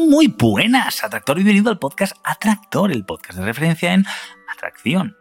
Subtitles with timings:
[0.00, 1.36] Muy buenas, Atractor.
[1.36, 4.04] Bienvenido al podcast Atractor, el podcast de referencia en
[4.52, 5.16] atracción.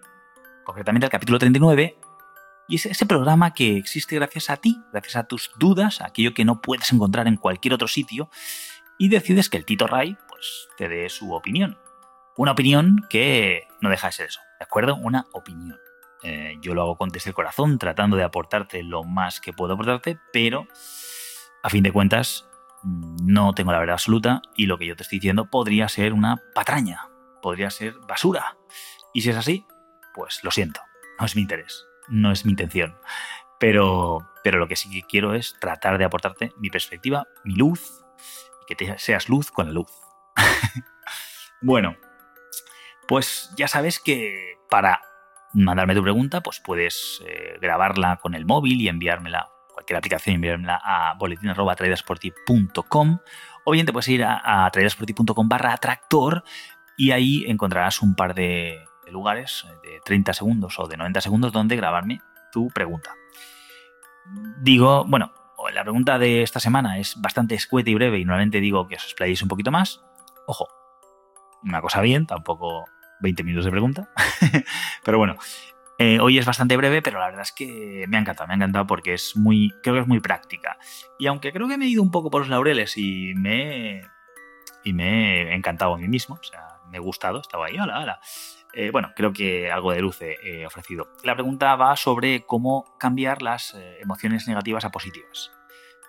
[0.63, 1.99] Concretamente el capítulo 39.
[2.67, 6.45] Y es ese programa que existe gracias a ti, gracias a tus dudas, aquello que
[6.45, 8.31] no puedes encontrar en cualquier otro sitio,
[8.97, 11.77] y decides que el Tito Ray pues, te dé su opinión.
[12.37, 14.95] Una opinión que no deja de ser eso, ¿de acuerdo?
[14.95, 15.77] Una opinión.
[16.27, 19.73] Eh, yo lo hago con desde el corazón, tratando de aportarte lo más que puedo
[19.73, 20.67] aportarte, pero
[21.61, 22.49] a fin de cuentas
[22.83, 26.41] no tengo la verdad absoluta y lo que yo te estoy diciendo podría ser una
[26.55, 27.09] patraña,
[27.43, 28.57] podría ser basura.
[29.13, 29.67] Y si es así,
[30.15, 30.81] pues lo siento,
[31.19, 32.97] no es mi interés, no es mi intención.
[33.59, 38.03] Pero, pero lo que sí que quiero es tratar de aportarte mi perspectiva, mi luz,
[38.63, 39.91] y que te seas luz con la luz.
[41.61, 41.95] bueno,
[43.07, 45.03] pues ya sabes que para
[45.55, 50.81] mandarme tu pregunta, pues puedes eh, grabarla con el móvil y enviármela, cualquier aplicación, enviármela
[50.83, 53.19] a boletín.com
[53.63, 54.71] o bien te puedes ir a, a
[55.45, 56.43] barra atractor
[56.97, 58.77] y ahí encontrarás un par de,
[59.11, 63.11] lugares de 30 segundos o de 90 segundos donde grabarme tu pregunta.
[64.61, 65.31] Digo, bueno,
[65.73, 69.03] la pregunta de esta semana es bastante escueta y breve y normalmente digo que os
[69.03, 70.01] explayéis un poquito más.
[70.47, 70.67] Ojo,
[71.63, 72.85] una cosa bien, tampoco
[73.19, 74.09] 20 minutos de pregunta.
[75.03, 75.37] pero bueno,
[75.97, 78.57] eh, hoy es bastante breve, pero la verdad es que me ha encantado, me ha
[78.57, 80.77] encantado porque es muy, creo que es muy práctica.
[81.17, 84.01] Y aunque creo que me he ido un poco por los laureles y me,
[84.83, 87.99] y me he encantado a mí mismo, o sea, me he gustado, estaba ahí, hola,
[87.99, 88.19] hola.
[88.73, 91.07] Eh, bueno, creo que algo de luz he ofrecido.
[91.23, 95.54] La pregunta va sobre cómo cambiar las eh, emociones negativas a positivas.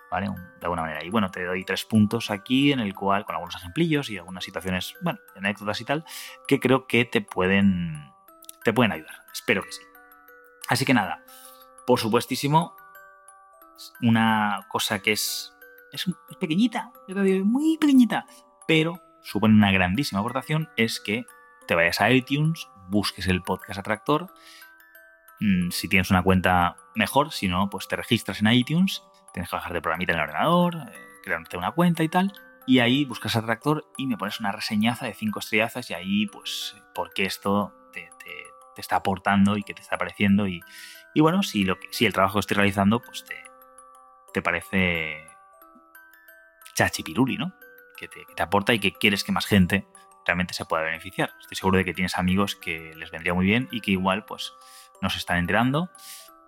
[0.09, 0.27] ¿Vale?
[0.27, 1.03] De alguna manera.
[1.03, 4.43] Y bueno, te doy tres puntos aquí en el cual, con algunos ejemplillos y algunas
[4.43, 6.05] situaciones, bueno, anécdotas y tal,
[6.47, 8.11] que creo que te pueden,
[8.63, 9.25] te pueden ayudar.
[9.31, 9.81] Espero que sí.
[10.69, 11.23] Así que nada,
[11.85, 12.75] por supuestísimo,
[14.01, 15.55] una cosa que es,
[15.91, 16.05] es,
[16.39, 16.91] pequeñita,
[17.43, 18.25] muy pequeñita,
[18.67, 21.25] pero supone una grandísima aportación, es que
[21.67, 24.33] te vayas a iTunes, busques el podcast Atractor,
[25.39, 29.03] mm, si tienes una cuenta mejor, si no, pues te registras en iTunes
[29.37, 32.33] tienes que bajar de programita en el ordenador, eh, crearte una cuenta y tal.
[32.65, 36.75] Y ahí buscas Atractor y me pones una reseñaza de cinco estrellazas y ahí, pues,
[36.95, 38.09] por qué esto te,
[38.77, 40.47] está aportando y qué te está pareciendo.
[40.47, 40.61] Y,
[41.15, 43.35] bueno, si, lo que, si el trabajo que estoy realizando, pues te,
[44.33, 45.27] te parece
[46.73, 47.53] chachipiruli, ¿no?
[47.95, 49.85] Que te, que te aporta y que quieres que más gente
[50.25, 51.31] realmente se pueda beneficiar.
[51.39, 54.53] Estoy seguro de que tienes amigos que les vendría muy bien y que igual, pues,
[55.01, 55.91] no se están enterando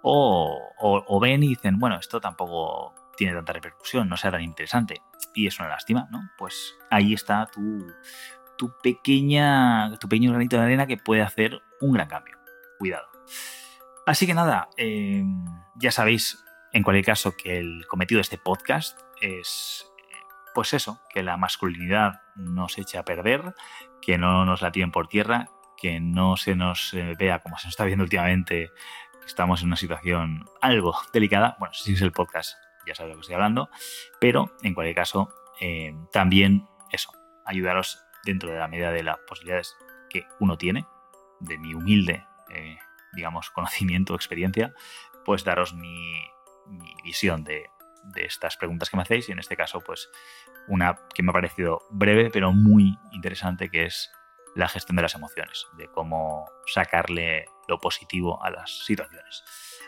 [0.02, 5.02] o, ven y dicen, bueno, esto tampoco tiene tanta repercusión, no sea tan interesante.
[5.34, 6.30] Y es una lástima, ¿no?
[6.38, 7.86] Pues ahí está tu,
[8.58, 12.38] tu pequeña, tu pequeño granito de arena que puede hacer un gran cambio.
[12.78, 13.08] Cuidado.
[14.06, 15.46] Así que nada, em,
[15.76, 16.44] ya sabéis,
[16.74, 19.86] en cualquier caso, que el cometido de este podcast es,
[20.56, 23.54] pues eso, que la masculinidad no se eche a perder,
[24.02, 27.68] que no nos la tiren por tierra, que no se nos eh, vea como se
[27.68, 28.72] nos está viendo últimamente
[29.30, 31.56] estamos en una situación algo delicada.
[31.60, 32.58] Bueno, si es el podcast,
[32.88, 33.70] ya sabéis de lo que estoy hablando,
[34.20, 35.32] pero en cualquier caso,
[35.62, 37.12] eh, también eso,
[37.46, 39.78] ayudaros dentro de la medida de las posibilidades
[40.10, 40.88] que uno tiene,
[41.40, 42.78] de mi humilde, eh,
[43.14, 44.74] digamos, conocimiento experiencia,
[45.26, 46.24] pues daros mi,
[47.04, 47.70] visión de,
[48.04, 50.10] de estas preguntas que me hacéis y en este caso, pues
[50.68, 54.12] una que me ha parecido breve pero muy interesante, que es
[54.56, 59.44] la gestión de las emociones, de cómo sacarle lo positivo a las situaciones.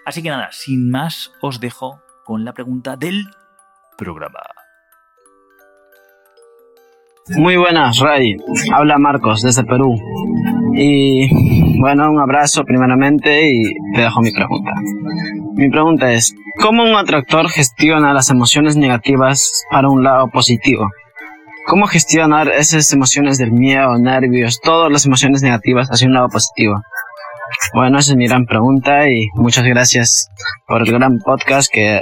[0.05, 3.25] Así que nada, sin más, os dejo con la pregunta del
[3.97, 4.39] programa.
[7.35, 8.37] Muy buenas, Ray.
[8.73, 9.95] Habla Marcos desde Perú.
[10.73, 11.29] Y
[11.79, 13.61] bueno, un abrazo primeramente y
[13.93, 14.71] te dejo mi pregunta.
[15.53, 20.89] Mi pregunta es, ¿cómo un atractor gestiona las emociones negativas para un lado positivo?
[21.67, 26.81] ¿Cómo gestionar esas emociones del miedo, nervios, todas las emociones negativas hacia un lado positivo?
[27.73, 30.29] Bueno, esa es mi gran pregunta y muchas gracias
[30.67, 32.01] por el gran podcast que,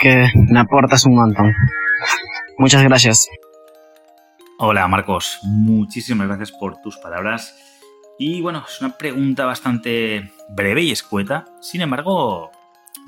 [0.00, 1.52] que me aportas un montón.
[2.56, 3.26] Muchas gracias.
[4.58, 7.52] Hola Marcos, muchísimas gracias por tus palabras
[8.16, 11.46] Y bueno, es una pregunta bastante breve y escueta.
[11.60, 12.52] Sin embargo,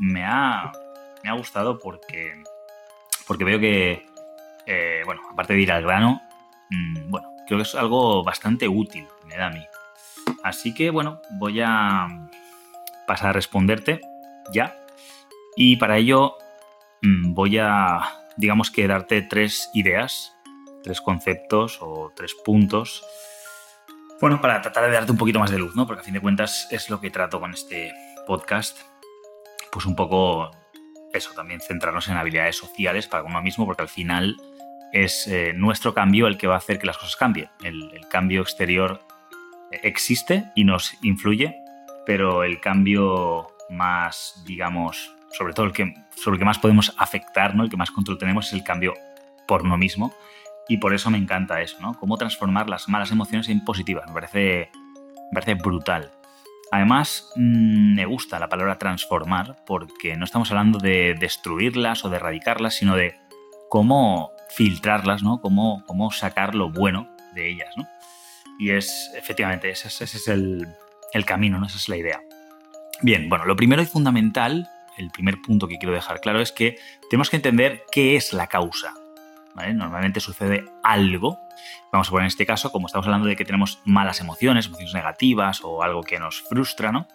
[0.00, 0.72] me ha,
[1.22, 2.42] me ha gustado porque,
[3.28, 4.04] porque veo que,
[4.66, 6.20] eh, bueno, aparte de ir al grano,
[6.70, 9.64] mm, bueno, creo que es algo bastante útil, me da a mí.
[10.42, 12.28] Así que bueno, voy a
[13.06, 14.00] pasar a responderte
[14.52, 14.76] ya.
[15.56, 16.36] Y para ello
[17.02, 18.00] mm, voy a,
[18.36, 20.36] digamos que, darte tres ideas,
[20.82, 23.04] tres conceptos o tres puntos
[24.20, 25.86] bueno, para tratar de darte un poquito más de luz, ¿no?
[25.86, 27.92] Porque a fin de cuentas es lo que trato con este
[28.26, 28.78] podcast.
[29.70, 30.50] Pues un poco
[31.12, 34.36] eso, también centrarnos en habilidades sociales para uno mismo, porque al final
[34.92, 37.50] es eh, nuestro cambio el que va a hacer que las cosas cambien.
[37.62, 39.02] El, cambio exterior
[39.82, 41.56] existe y nos influye,
[42.06, 47.54] pero el cambio más, digamos, sobre todo el que, sobre el que más podemos afectar,
[47.54, 47.64] ¿no?
[47.64, 48.94] el que más control tenemos es el cambio
[49.46, 50.14] por uno mismo
[50.68, 51.94] y por eso me encanta eso, ¿no?
[51.94, 54.06] Cómo transformar las malas emociones en positivas.
[54.06, 54.70] Me parece,
[55.30, 56.10] me parece brutal.
[56.70, 62.16] Además, mm, me gusta la palabra transformar porque no estamos hablando de destruirlas o de
[62.16, 63.14] erradicarlas, sino de
[63.68, 65.40] cómo filtrarlas, ¿no?
[65.40, 67.84] Cómo, cómo sacar lo bueno de ellas, ¿no?
[68.58, 70.66] Y es, efectivamente, ese, es el,
[71.26, 71.66] camino, ¿no?
[71.66, 72.22] Esa es la idea.
[73.02, 76.76] Bien, bueno, lo primero y fundamental, el primer punto que quiero dejar claro es que
[77.10, 78.94] tenemos que entender qué es la causa.
[79.54, 81.38] Normalmente sucede algo.
[81.92, 84.94] Vamos a poner en este caso, como estamos hablando de que tenemos malas emociones, emociones
[84.94, 87.06] negativas o algo que nos frustra, ¿no?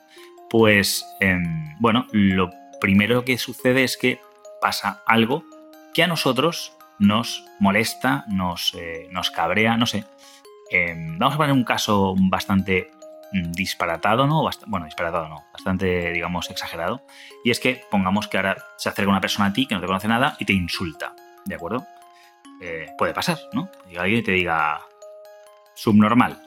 [0.50, 2.50] Pues, em, bueno, lo
[2.80, 4.22] primero que sucede es que
[4.62, 5.44] pasa algo
[5.94, 10.06] que a nosotros nos molesta, nos, eh, nos cabrea, no sé.
[10.70, 12.92] Em, vamos a poner un caso bastante
[13.32, 14.48] mm, disparatado, ¿no?
[14.68, 17.02] bueno, disparatado no, bastante, digamos, exagerado.
[17.44, 19.88] Y es que pongamos que ahora se acerca una persona a ti que no te
[19.88, 21.14] conoce nada y te insulta,
[21.46, 21.86] ¿de acuerdo?
[22.62, 23.70] Eh, puede pasar, ¿no?
[23.90, 24.82] Y alguien te diga
[25.76, 26.38] subnormal,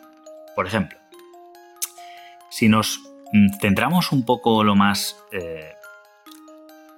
[0.54, 0.98] por ejemplo.
[2.50, 3.00] Si nos
[3.32, 5.16] mm, centramos un poco lo más.
[5.32, 5.72] Eh,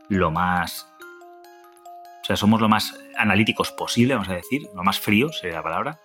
[0.09, 0.89] lo más.
[2.23, 5.63] O sea, somos lo más analíticos posible, vamos a decir, lo más fríos sería la
[5.63, 6.01] palabra.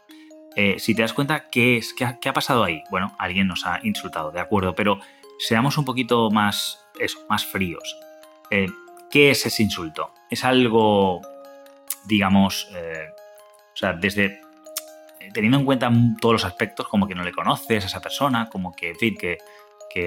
[0.55, 2.83] Eh, si te das cuenta, ¿qué, es, qué ha, pasado ahí?
[2.89, 4.99] Bueno, alguien nos ha insultado, de acuerdo, pero
[5.37, 7.97] seamos un poquito más, eso, más fríos.
[8.49, 10.11] ¿Qué es ese insulto?
[10.29, 11.21] ¿Es algo
[12.05, 13.09] digamos, eh,
[13.73, 14.41] o sea, desde
[15.33, 18.73] teniendo en cuenta todos los aspectos, como que no le conoces a esa persona, como
[18.73, 19.37] que, en fin, que,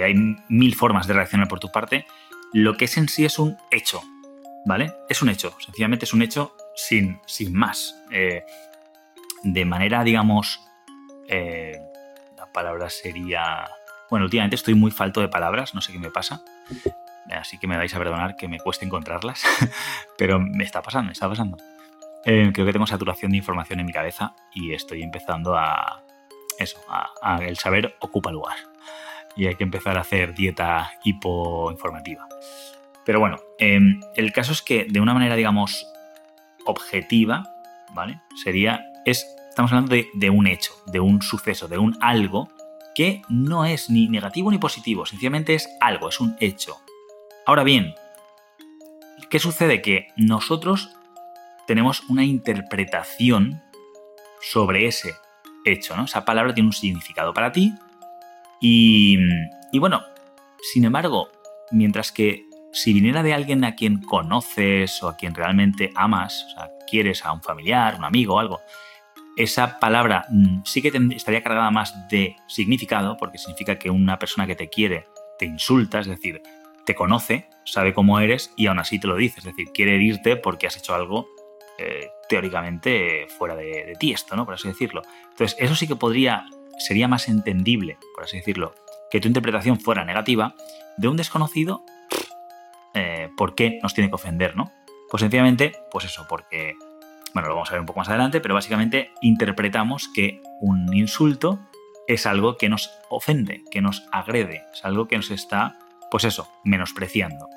[0.03, 0.15] hay
[0.49, 2.07] mil formas de reaccionar por tu parte,
[2.53, 4.01] lo que es en sí es un hecho,
[4.65, 4.93] ¿vale?
[5.09, 7.97] Es un hecho, sencillamente es un hecho sin, sin más.
[8.11, 8.43] Eh,
[9.43, 10.61] de manera, digamos,
[11.29, 11.79] eh,
[12.37, 13.69] la palabra sería...
[14.11, 16.43] Bueno, últimamente estoy muy falto de palabras, no sé qué me pasa,
[17.31, 19.43] así que me vais a perdonar que me cueste encontrarlas,
[20.19, 21.57] pero me está pasando, me está pasando.
[22.25, 26.03] Eh, creo que tengo saturación de información en mi cabeza y estoy empezando a.
[26.59, 28.57] Eso, a, el saber ocupa lugar.
[29.35, 32.29] Y hay que empezar a hacer dieta hipoinformativa.
[33.05, 35.87] Pero bueno, em, el caso es que de una manera, digamos,
[36.65, 37.45] objetiva,
[37.93, 38.21] ¿vale?
[38.43, 38.85] Sería.
[39.05, 42.49] Es, estamos hablando de, de un hecho, de un suceso, de un algo
[42.95, 46.77] que no es ni negativo ni positivo, sencillamente es algo, es un hecho.
[47.47, 47.95] Ahora bien,
[49.31, 49.83] ¿qué sucede?
[49.83, 50.91] Que nosotros
[51.67, 53.63] tenemos una interpretación
[54.41, 55.15] sobre ese
[55.65, 56.05] hecho, ¿no?
[56.05, 57.73] Esa palabra tiene un significado para ti
[58.61, 59.19] y,
[59.79, 60.03] bueno,
[60.73, 61.29] sin embargo,
[61.71, 66.51] mientras que si viniera de alguien a quien conoces o a quien realmente amas, o
[66.51, 68.61] sea, quieres a un familiar, un amigo o algo,
[69.37, 74.47] esa palabra mm, sí que estaría cargada más de significado, porque significa que una persona
[74.47, 75.07] que te quiere
[75.39, 76.43] te insulta, es decir,
[76.85, 80.37] te conoce, sabe cómo eres y aún así te lo dice, es decir, quiere herirte
[80.37, 81.29] porque has hecho algo
[81.79, 84.45] eh, teóricamente fuera de, ti esto, ¿no?
[84.45, 85.03] Por así decirlo.
[85.31, 86.47] Entonces, eso sí que podría,
[86.79, 88.75] sería más entendible, por así decirlo,
[89.11, 90.55] que tu interpretación fuera negativa
[90.97, 91.85] de un desconocido,
[92.95, 94.71] eh, ¿por qué nos tiene que ofender, no?
[95.11, 96.75] Pues sencillamente, pues eso, porque,
[97.35, 101.59] bueno, lo vamos a ver un poco más adelante, pero básicamente interpretamos que un insulto
[102.07, 105.79] es algo que nos ofende, que nos agrede, es algo que nos está,
[106.11, 107.49] pues eso, menospreciando.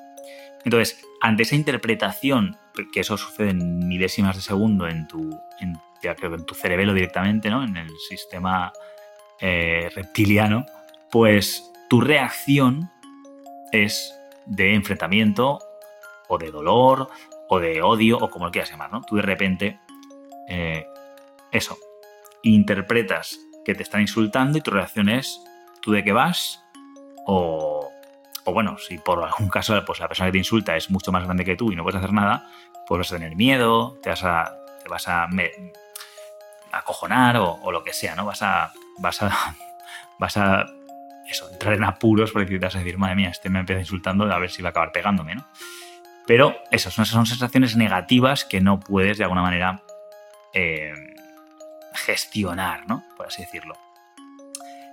[0.64, 2.56] Entonces, ante esa interpretación,
[2.92, 5.30] que eso sucede en milésimas de segundo en tu,
[5.60, 5.78] en,
[6.44, 7.64] tu cerebelo directamente, ¿no?
[7.64, 8.72] En el sistema
[9.40, 10.66] eh, reptiliano,
[11.10, 12.90] pues tu reacción
[13.72, 14.14] es
[14.46, 15.58] de enfrentamiento
[16.28, 17.08] o de dolor
[17.48, 19.02] o de odio o como lo quieras llamar, ¿no?
[19.02, 19.78] Tú de repente,
[20.48, 20.86] eh,
[21.52, 21.78] eso,
[22.42, 25.40] interpretas que te están insultando y tu reacción es,
[25.80, 26.62] ¿tú de qué vas?
[27.26, 27.76] O
[28.46, 31.24] o bueno, si por algún caso pues la persona que te insulta es mucho más
[31.24, 32.48] grande que tú y no puedes hacer nada,
[32.86, 35.28] pues vas a tener miedo, te vas a, te vas a
[36.70, 38.24] acojonar o, lo que sea, ¿no?
[38.24, 39.56] Vas a, vas a,
[40.18, 40.64] vas a
[41.28, 44.32] eso, entrar en apuros porque te vas a decir, madre mía, este me empieza insultando,
[44.32, 45.44] a ver si va a acabar pegándome, ¿no?
[46.26, 49.82] Pero esas son, son sensaciones negativas que no puedes de alguna manera
[50.52, 50.92] eh,
[51.94, 53.04] gestionar, ¿no?
[53.16, 53.76] Por así decirlo.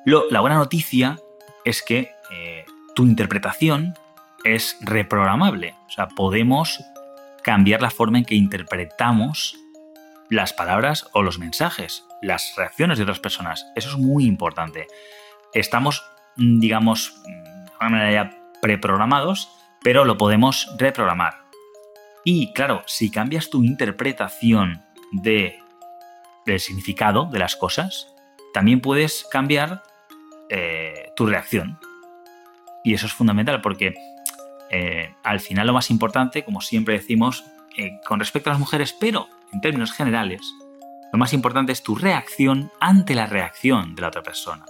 [0.05, 1.17] la buena noticia
[1.65, 3.95] es que eh, tu interpretación
[4.43, 5.75] es reprogramable.
[5.87, 6.83] O sea, podemos
[7.43, 9.57] cambiar la forma en que interpretamos
[10.29, 13.65] las palabras o los mensajes, las reacciones de otras personas.
[13.75, 14.87] Eso es muy importante.
[15.53, 16.03] Estamos,
[16.35, 19.49] digamos, de alguna manera ya preprogramados,
[19.83, 21.43] pero lo podemos reprogramar.
[22.23, 25.59] Y claro, si cambias tu interpretación de,
[26.45, 28.13] del significado de las cosas,
[28.53, 29.83] también puedes cambiar
[30.49, 31.77] eh, tu reacción.
[32.83, 33.93] Y eso es fundamental porque
[34.69, 37.43] eh, al final lo más importante, como siempre decimos,
[37.77, 40.41] eh, con respecto a las mujeres, pero en términos generales,
[41.11, 44.65] lo más importante es tu reacción ante la reacción de la otra persona.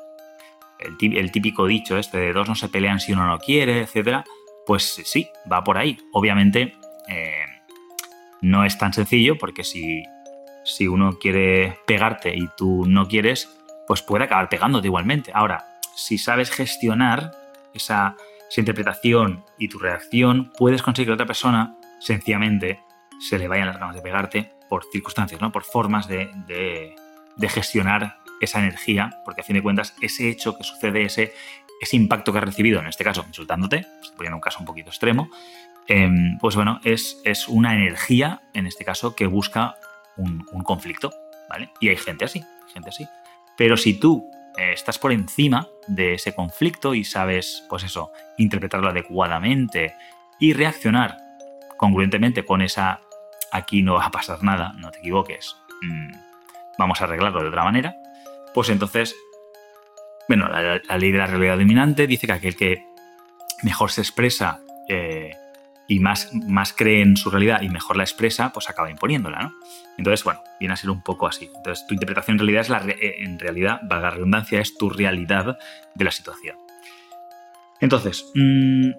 [0.79, 4.25] El, típico dicho este de dos no se pelean si uno no quiere, etc.
[4.65, 5.97] Pues sí, va por ahí.
[6.13, 6.75] Obviamente
[7.07, 7.45] eh,
[8.41, 10.03] no es tan sencillo porque si,
[10.63, 13.49] si uno quiere pegarte y tú no quieres,
[13.87, 15.31] pues puede acabar pegándote igualmente.
[15.33, 15.65] Ahora,
[15.95, 17.31] si sabes gestionar
[17.73, 18.15] esa,
[18.55, 22.81] interpretación y tu reacción, puedes conseguir que otra persona sencillamente
[23.19, 25.51] se le vayan las ganas de pegarte por circunstancias, ¿no?
[25.51, 26.95] por formas de,
[27.49, 31.33] gestionar esa energía, porque a fin de cuentas ese hecho que sucede, ese,
[31.83, 34.89] ese impacto que has recibido, en este caso insultándote, se en un caso un poquito
[34.89, 35.29] extremo,
[35.87, 39.75] em, pues bueno, es, es, una energía, en este caso, que busca
[40.17, 41.11] un, un conflicto,
[41.49, 41.69] ¿vale?
[41.79, 43.07] Y hay gente así, gente así.
[43.57, 48.89] Pero si tú eh, estás por encima de ese conflicto y sabes, pues eso, interpretarlo
[48.89, 49.95] adecuadamente
[50.39, 51.17] y reaccionar
[51.77, 53.01] congruentemente con esa
[53.51, 56.11] aquí no va a pasar nada, no te equivoques, mm,
[56.77, 57.95] vamos a arreglarlo de otra manera,
[58.53, 59.15] pues entonces,
[60.27, 62.85] bueno, la, ley de la realidad dominante dice que aquel que
[63.63, 65.31] mejor se expresa eh,
[65.87, 69.53] y más, más cree en su realidad y mejor la expresa, pues acaba imponiéndola, ¿no?
[69.97, 71.49] Entonces, bueno, viene a ser un poco así.
[71.55, 74.89] Entonces, tu interpretación en realidad es la, eh, en realidad, valga la redundancia, es tu
[74.89, 75.57] realidad
[75.93, 76.57] de la situación.
[77.79, 78.91] Entonces, mm,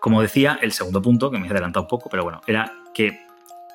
[0.00, 3.20] como decía, el segundo punto, que me he adelantado un poco, pero bueno, era que,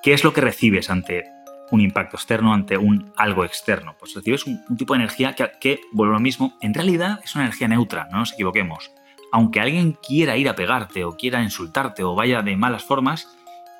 [0.01, 1.25] ¿qué es lo que recibes ante
[1.71, 3.95] un impacto externo, ante un algo externo?
[3.97, 7.33] Pues recibes un, tipo de energía que, que, vuelvo a lo mismo, en realidad es
[7.35, 8.91] una energía neutra, no nos equivoquemos
[9.31, 13.29] aunque alguien quiera ir a pegarte o quiera insultarte o vaya de malas formas,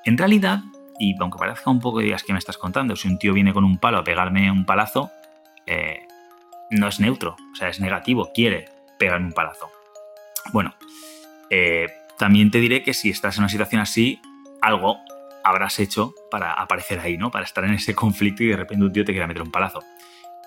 [0.06, 0.62] en realidad,
[1.00, 3.54] y aunque parezca un poco de días que me estás contando, si un tío viene
[3.54, 5.12] con un palo a pegarme un palazo,
[5.68, 6.08] eh,
[6.72, 9.70] no es neutro, o sea, es negativo, quiere pegarme un palazo.
[10.54, 10.74] Bueno,
[11.50, 14.22] eh, también te diré que si estás en una situación así,
[14.62, 15.00] algo
[15.44, 17.32] habrás hecho para aparecer ahí, ¿no?
[17.32, 19.82] Para estar en ese conflicto y de repente un tío te quiera meter un palazo.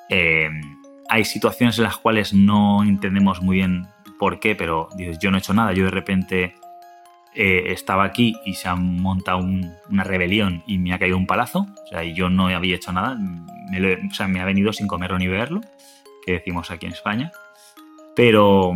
[0.09, 0.49] Eh,
[1.09, 3.87] hay situaciones en las cuales no entendemos muy bien
[4.19, 6.55] por qué, pero dices, yo no he hecho nada, yo de repente
[7.35, 11.67] eh, estaba aquí y se ha montado una rebelión y me ha caído un palazo,
[11.85, 13.19] o sea, y yo no había hecho nada,
[14.11, 15.61] o sea, me ha venido sin comerlo ni verlo,
[16.25, 17.33] que decimos aquí en España.
[18.15, 18.73] Pero,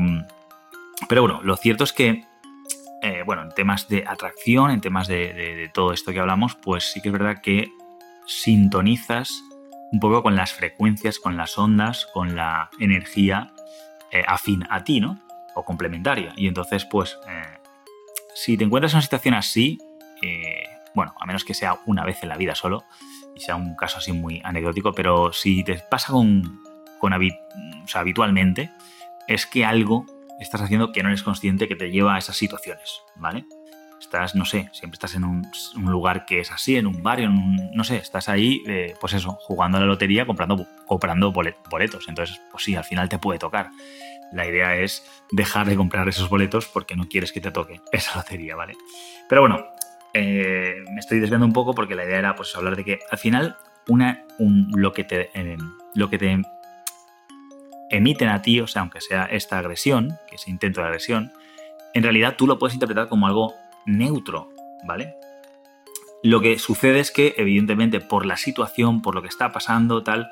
[1.09, 2.25] pero bueno, lo cierto es que,
[3.03, 7.01] eh, bueno, en temas de atracción, en temas de, todo esto que hablamos, pues sí
[7.01, 7.71] que es verdad que
[8.27, 9.43] sintonizas
[9.93, 13.53] un poco con las frecuencias, con las ondas, con la energía
[14.11, 15.19] eh, afín a ti, ¿no?
[15.67, 16.33] complementaria.
[16.37, 17.59] Y entonces, pues, eh,
[18.33, 19.77] si te encuentras en una situación así,
[20.95, 22.85] bueno, a menos que sea una vez en la vida solo,
[23.35, 26.61] y sea un caso así muy anecdótico, pero si te pasa con,
[27.01, 27.13] con
[27.93, 28.71] habitualmente,
[29.27, 30.07] es que algo
[30.41, 33.45] estás haciendo que no eres consciente que te lleva a esas situaciones, ¿vale?
[34.01, 35.43] Estás, no sé, siempre estás en un,
[35.77, 39.79] lugar que es así, en un barrio, no sé, estás ahí, eh, pues eso, jugando
[39.79, 42.09] a la lotería, comprando, comprando boletos.
[42.09, 43.71] Entonces, pues sí, al final te puede tocar
[44.33, 48.17] la idea es dejar de comprar esos boletos porque no quieres que te toque esa
[48.17, 48.75] lotería, ¿vale?
[49.29, 49.67] Pero bueno,
[50.15, 53.19] eh, me estoy desviando un poco porque la idea era pues hablar de que al
[53.19, 53.57] final
[53.89, 55.57] una, lo, que te, eh,
[55.95, 56.43] lo que te
[57.91, 61.33] emiten a ti, o sea, aunque sea esta agresión, que es intento de agresión,
[61.95, 63.55] en realidad tú lo puedes interpretar como algo
[63.87, 64.51] neutro,
[64.85, 65.15] ¿vale?
[66.23, 70.31] Lo que sucede es que, evidentemente, por la situación, por lo que está pasando, tal,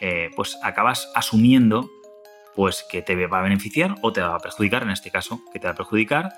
[0.00, 1.88] eh, pues acabas asumiendo
[2.54, 5.60] pues que te va a beneficiar o te va a perjudicar, en este caso, que
[5.60, 6.32] te va a perjudicar.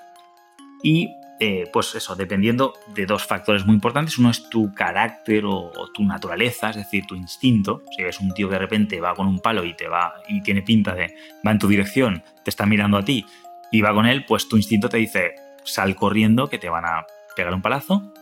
[0.83, 1.09] Y
[1.43, 4.19] eh, pues eso, dependiendo de dos factores muy importantes.
[4.19, 7.83] Uno es tu carácter o, tu naturaleza, es decir, tu instinto.
[7.97, 10.43] Si eres un tío que de repente va con un palo y te va y
[10.43, 11.15] tiene pinta de
[11.47, 13.25] va en tu dirección, te está mirando a ti
[13.73, 17.07] y va con él, pues tu instinto te dice sal corriendo que te van a
[17.35, 18.13] pegar un palazo.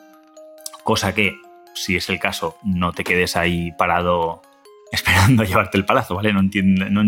[0.85, 1.35] Cosa que,
[1.75, 4.43] si es el caso, no te quedes ahí parado
[4.93, 6.33] esperando llevarte el palazo, ¿vale?
[6.33, 7.03] No, entiende, no,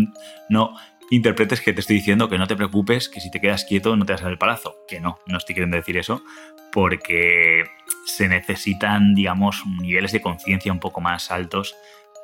[0.49, 0.75] no
[1.11, 4.05] interpretes que te estoy diciendo que no te preocupes, que si te quedas quieto no
[4.05, 4.77] te vas a el palazo.
[4.87, 6.23] Que no, no estoy queriendo decir eso,
[6.71, 7.65] porque
[8.05, 11.75] se necesitan, digamos, niveles de conciencia un poco más altos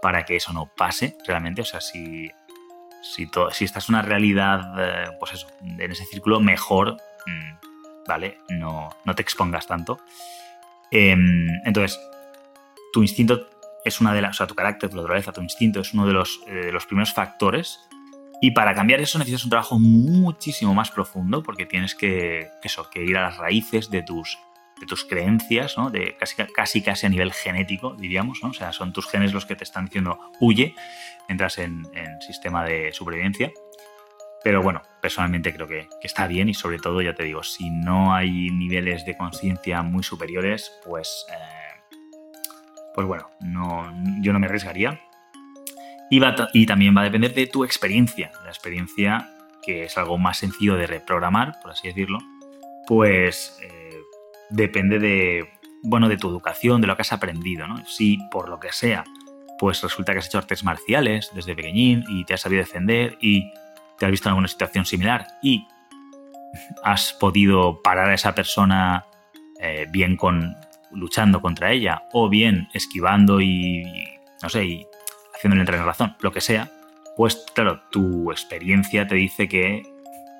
[0.02, 1.62] para que eso no pase realmente.
[1.62, 2.32] O sea, si,
[3.04, 8.38] si, si esta es una realidad, eh, pues eso, en ese círculo, mejor, mm, ¿vale?
[8.50, 10.00] No, no te expongas tanto.
[10.92, 12.00] Em, entonces,
[12.94, 13.50] tu instinto
[13.84, 16.14] es una de las, o sea, tu carácter, tu naturaleza, tu instinto es uno de
[16.14, 17.82] los, eh, de los primeros factores
[18.40, 23.04] y para cambiar eso necesitas un trabajo muchísimo más profundo porque tienes que, eso, que
[23.04, 24.38] ir a las raíces de tus,
[24.80, 25.90] de tus creencias, ¿no?
[25.90, 28.40] de casi, casi, casi a nivel genético, diríamos.
[28.44, 28.50] ¿no?
[28.50, 30.76] O sea, son tus genes los que te están diciendo huye,
[31.28, 31.88] entras en,
[32.22, 33.52] sistema de supervivencia.
[34.44, 37.72] Pero bueno, personalmente creo que, que, está bien y sobre todo, ya te digo, si
[37.72, 41.96] no hay niveles de conciencia muy superiores, pues, eh,
[42.94, 43.92] pues bueno, no,
[44.22, 45.02] yo no me arriesgaría.
[46.10, 48.32] Y, también va a depender de tu experiencia.
[48.44, 49.30] La experiencia,
[49.62, 52.20] que es algo más sencillo de reprogramar, por así decirlo,
[52.88, 54.00] pues eh,
[54.50, 55.50] depende de,
[55.84, 57.68] bueno, de tu educación, de lo que has aprendido.
[57.68, 57.86] ¿no?
[57.86, 59.04] Si por lo que sea,
[59.60, 63.52] pues resulta que has hecho artes marciales desde pequeñín y te has sabido defender y
[63.98, 65.68] te has visto en alguna situación similar y
[66.84, 69.06] has podido parar a esa persona
[69.60, 70.56] eh, bien con
[70.92, 73.84] luchando contra ella o bien esquivando y,
[74.42, 74.88] no sé, y
[75.38, 76.72] haciéndole entrar en razón, lo que sea,
[77.16, 79.84] pues claro, tu experiencia te dice que,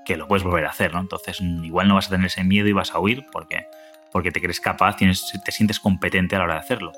[0.06, 1.00] que lo puedes volver a hacer, ¿no?
[1.00, 3.66] Entonces igual no vas a tener ese miedo y vas a huir porque,
[4.12, 6.92] porque te crees capaz, tienes, te sientes competente a la hora de hacerlo.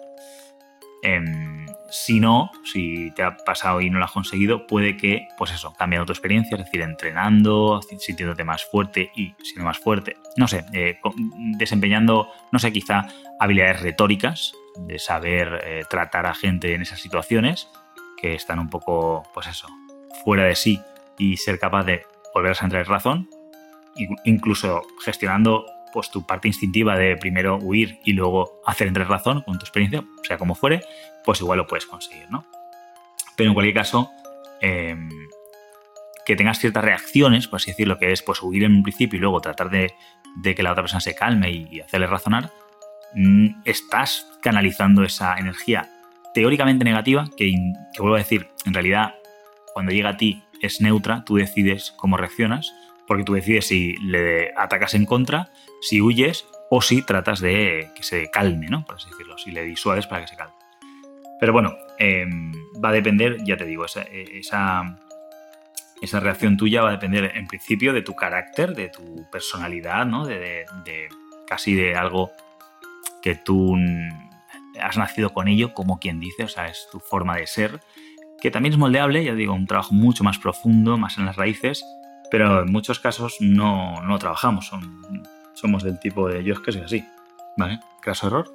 [1.02, 5.52] Em, si no, si te ha pasado y no lo has conseguido, puede que, pues
[5.52, 10.48] eso, cambiando tu experiencia, es decir, entrenando, sintiéndote más fuerte y siendo más fuerte, no
[10.48, 11.00] sé, eh,
[11.58, 13.08] desempeñando, no sé, quizá
[13.40, 17.70] habilidades retóricas, de saber eh, tratar a gente en esas situaciones,
[18.20, 19.68] que están un poco, pues eso,
[20.24, 20.82] fuera de sí
[21.18, 23.30] y ser capaz de volverse a entrar en razón,
[24.24, 29.42] incluso gestionando pues tu parte instintiva de primero huir y luego hacer entrar en razón
[29.42, 30.84] con tu experiencia, sea como fuere,
[31.26, 32.46] pues igual lo puedes conseguir, ¿no?
[33.36, 34.12] Pero en cualquier caso,
[34.62, 35.10] em,
[36.26, 39.22] que tengas ciertas reacciones, por así decirlo, que es pues huir en un principio y
[39.22, 39.94] luego tratar de,
[40.44, 42.52] que la otra persona se calme y, hacerle razonar,
[43.16, 45.90] mm, estás canalizando esa energía
[46.40, 47.54] teóricamente negativa, que,
[47.98, 49.16] vuelvo a decir, en realidad
[49.74, 52.74] cuando llega a ti es neutra, tú decides cómo reaccionas,
[53.08, 58.04] porque tú decides si le atacas en contra, si huyes o si tratas de que
[58.04, 58.86] se calme, ¿no?
[58.86, 60.54] Por así decirlo, si le disuades para que se calme.
[61.42, 64.96] Pero bueno, em, va a depender, ya te digo, esa, esa,
[66.22, 70.26] reacción tuya va a depender en principio de tu carácter, de tu personalidad, ¿no?
[70.26, 70.66] de
[71.46, 72.32] casi de algo
[73.22, 73.76] que tú
[74.82, 77.80] has nacido con ello, como quien dice, o sea, es tu forma de ser,
[78.42, 81.84] que también es moldeable, ya digo, un trabajo mucho más profundo, más en las raíces,
[82.32, 84.72] pero en muchos casos no, no trabajamos,
[85.54, 87.06] somos del tipo de yo es que soy así,
[87.58, 87.80] ¿vale?
[88.02, 88.52] Caso error.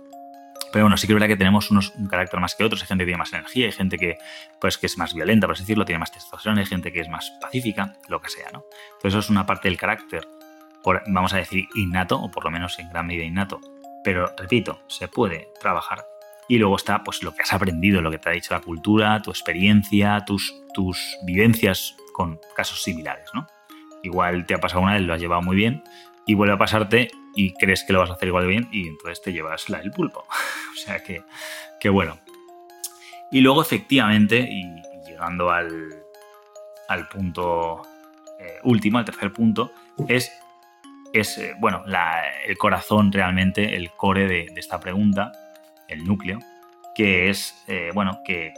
[0.72, 2.88] Pero bueno, sí que es verdad que tenemos unos, un carácter más que otros, hay
[2.88, 4.18] gente que tiene más energía, hay gente que,
[4.60, 7.08] pues, que es más violenta, por así decirlo, tiene más testosterona, hay gente que es
[7.08, 8.64] más pacífica, lo que sea, ¿no?
[8.96, 10.26] Entonces eso es una parte del carácter,
[11.06, 13.60] vamos a decir, innato, o por lo menos en gran medida innato,
[14.02, 16.04] pero repito, se puede trabajar
[16.48, 19.22] y luego está pues lo que has aprendido, lo que te ha dicho la cultura,
[19.22, 23.46] tu experiencia, tus, tus vivencias con casos similares, ¿no?
[24.02, 25.83] Igual te ha pasado una vez, lo has llevado muy bien
[26.26, 28.88] y vuelve a pasarte y crees que lo vas a hacer igual de bien y
[28.88, 30.24] entonces te llevas la del pulpo.
[30.72, 31.22] o sea que,
[31.80, 32.18] que, bueno.
[33.30, 34.64] Y luego efectivamente, y,
[35.09, 35.88] llegando al,
[36.88, 37.83] al punto
[38.38, 39.72] eh, último, al tercer punto,
[40.07, 40.30] es,
[41.12, 41.83] es eh, bueno,
[42.46, 45.33] el corazón realmente, el core de, de esta pregunta,
[45.94, 46.40] el núcleo,
[46.94, 48.52] que es, eh, bueno, que,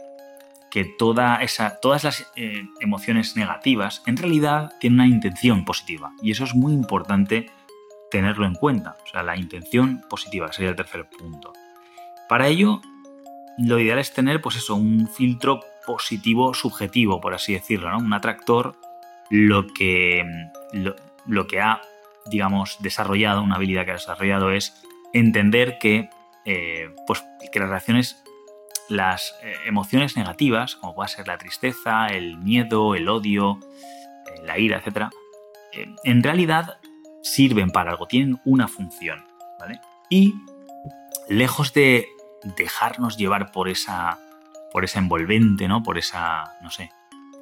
[0.70, 6.12] que toda esa, todas las eh, emociones negativas en realidad tienen una intención positiva.
[6.22, 7.50] Y eso es muy importante
[8.10, 8.96] tenerlo en cuenta.
[9.04, 11.52] O sea, la intención positiva sería el tercer punto.
[12.28, 12.82] Para ello,
[13.58, 17.96] lo ideal es tener, pues eso, un filtro positivo subjetivo, por así decirlo.
[17.96, 18.76] Un atractor,
[19.30, 20.24] lo que,
[20.72, 20.94] lo,
[21.26, 21.80] lo que ha,
[22.26, 26.10] digamos, desarrollado, una habilidad que ha desarrollado es entender que
[26.46, 28.22] eh, pues que las reacciones,
[28.88, 33.58] las eh, emociones negativas, como puede ser la tristeza, el miedo, el odio,
[34.26, 35.08] eh, la ira, etc.,
[36.04, 36.78] en realidad
[37.22, 39.26] sirven para algo, tienen una función,
[39.58, 39.78] ¿vale?
[40.08, 40.32] Y
[41.28, 42.08] lejos de
[42.56, 44.18] dejarnos llevar por esa,
[44.72, 45.82] por esa envolvente, ¿no?
[45.82, 46.90] Por esa, no sé,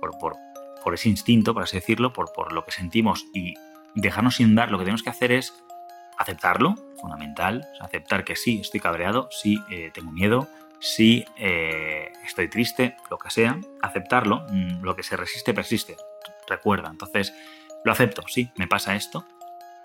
[0.00, 0.36] por, por,
[0.82, 3.54] por ese instinto, por así decirlo, por, por lo que sentimos y
[3.94, 5.54] dejarnos inundar, lo que tenemos que hacer es
[6.18, 10.48] aceptarlo, fundamental, aceptar que sí, estoy cabreado, sí, eh, tengo miedo,
[10.80, 15.96] si eh, estoy triste, lo que sea, aceptarlo, mm, lo que se resiste persiste,
[16.48, 16.88] recuerda.
[16.88, 17.34] Entonces,
[17.84, 19.26] lo acepto, sí, me pasa esto.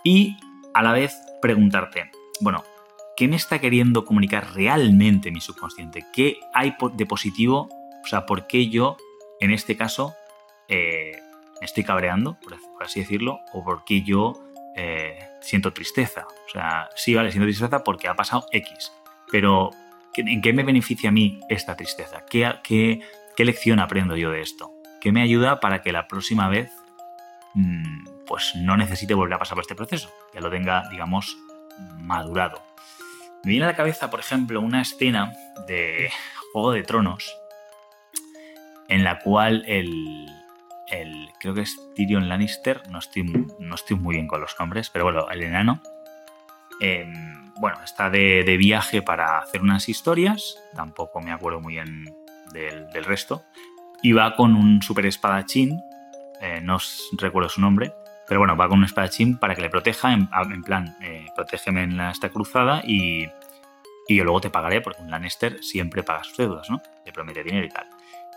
[0.05, 0.38] Y
[0.73, 2.63] a la vez preguntarte, bueno,
[3.17, 6.05] ¿qué me está queriendo comunicar realmente mi subconsciente?
[6.13, 7.67] ¿Qué hay de positivo?
[8.01, 8.95] O sea, ¿por qué yo,
[9.41, 10.13] en este caso,
[10.69, 11.12] eh,
[11.60, 14.34] me estoy cabreando, por así decirlo, o por qué yo
[14.80, 16.26] eh, siento tristeza?
[16.48, 18.94] O sea, sí, vale, siento tristeza porque ha pasado X,
[19.30, 19.72] pero
[20.15, 22.24] ¿en qué me beneficia a mí esta tristeza?
[22.30, 23.02] ¿Qué, qué,
[23.36, 24.72] qué lección aprendo yo de esto?
[25.02, 26.72] ¿Qué me ayuda para que la próxima vez
[27.56, 30.10] mm, pues no necesite volver a pasar por este proceso?
[30.34, 31.38] Ya lo tenga, digamos,
[31.98, 32.62] madurado.
[33.44, 35.34] Me viene a la cabeza, por ejemplo, una escena
[35.68, 36.10] de
[36.54, 37.36] Juego de Tronos
[38.88, 40.26] en la cual el,
[41.39, 43.23] creo que es Tyrion Lannister, no estoy,
[43.60, 45.82] no estoy muy bien con los nombres, pero bueno, el enano,
[46.80, 52.06] em, bueno, está de, viaje para hacer unas historias, tampoco me acuerdo muy bien
[52.54, 53.43] del, resto,
[54.02, 55.80] y va con un super espadachín,
[56.41, 56.78] eh, no
[57.17, 57.93] recuerdo su nombre,
[58.28, 61.99] pero bueno, va con un espadachín para que le proteja, en, plan, eh, protégeme en
[61.99, 63.28] esta cruzada y,
[64.08, 66.82] y yo luego te pagaré, porque un Lannister siempre paga sus deudas, ¿no?
[67.06, 67.88] Le promete dinero y tal.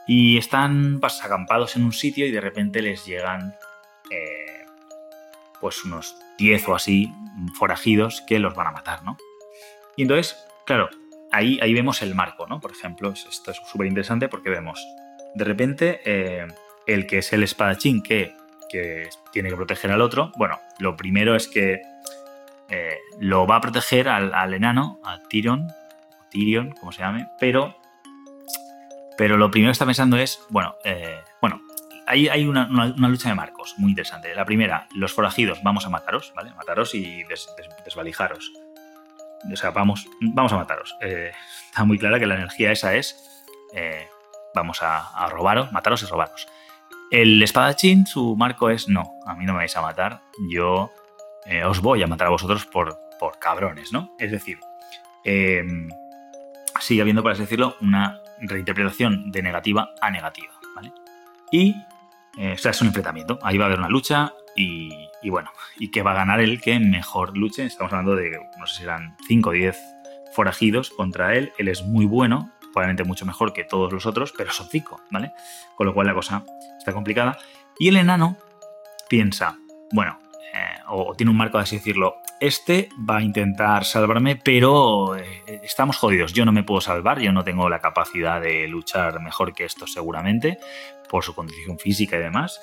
[0.07, 3.55] Y están acampados en un sitio y de repente les llegan
[4.11, 4.65] eh,
[5.61, 7.13] pues unos 10 o así
[7.55, 9.17] forajidos que los van a matar, ¿no?
[9.97, 10.37] Y entonces,
[10.67, 10.89] claro,
[11.31, 12.61] ahí, ahí vemos el marco, ¿no?
[12.61, 14.85] Por ejemplo, esto es súper interesante porque vemos,
[15.35, 16.47] de repente, eh,
[16.87, 18.35] el que es el espadachín que
[18.73, 21.83] que tiene que proteger al otro, bueno, lo primero es que
[22.71, 25.69] eh, lo va a proteger al, enano, a Tyrion,
[26.31, 27.77] Tyrion, como se llame, pero,
[29.17, 31.61] pero lo primero que está pensando es, bueno, eh, bueno,
[32.07, 32.67] hay, una,
[33.09, 34.35] lucha de marcos muy interesante.
[34.35, 36.53] La primera, los forajidos, vamos a mataros, ¿vale?
[36.55, 37.25] Mataros y
[37.85, 38.53] desvalijaros.
[39.51, 40.95] O sea, vamos, vamos a mataros.
[41.01, 41.33] Eh,
[41.67, 43.45] está muy clara que la energía esa es,
[44.55, 46.49] vamos a, robaros, mataros y robaros.
[47.11, 50.91] El espadachín, su marco es no, a mí no me vais a matar, yo
[51.45, 54.15] eh, os voy a matar a vosotros por, por cabrones, ¿no?
[54.19, 54.59] Es decir,
[56.81, 60.93] sigue habiendo, por así decirlo, una reinterpretación de negativa a negativa, ¿vale?
[61.51, 61.75] Y,
[62.39, 65.91] eh, o sea, es un enfrentamiento, ahí va a haber una lucha y, bueno, y
[65.91, 69.17] que va a ganar el que mejor luche, estamos hablando de, no sé si eran
[69.27, 69.77] 5 o 10
[70.35, 74.51] forajidos contra él, él es muy bueno, probablemente mucho mejor que todos los otros, pero
[74.51, 75.33] son cinco, ¿vale?
[75.77, 76.45] Con lo cual la cosa
[76.79, 77.39] está complicada.
[77.79, 78.37] Y el enano
[79.09, 79.59] piensa,
[79.93, 80.19] bueno,
[80.55, 85.97] eh, o tiene un marco así decirlo, este va a intentar salvarme, pero eh, estamos
[85.97, 89.65] jodidos, yo no me puedo salvar, yo no tengo la capacidad de luchar mejor que
[89.65, 90.59] esto seguramente,
[91.09, 92.61] por su condición física y demás.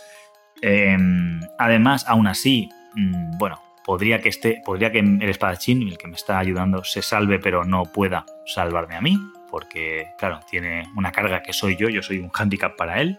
[0.62, 6.10] Em, además, aún así, mm, bueno, podría que, este, podría que el espadachín, el que
[6.10, 9.18] me está ayudando, se salve, pero no pueda salvarme a mí,
[9.50, 13.18] porque, claro, tiene una carga que soy yo, yo soy un hándicap para él.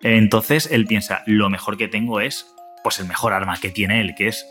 [0.00, 2.46] Entonces él piensa, lo mejor que tengo es,
[2.82, 4.46] pues el mejor arma que tiene él, que es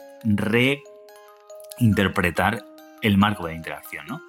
[1.82, 2.64] reinterpretar
[3.02, 4.22] el marco de interacción, ¿no?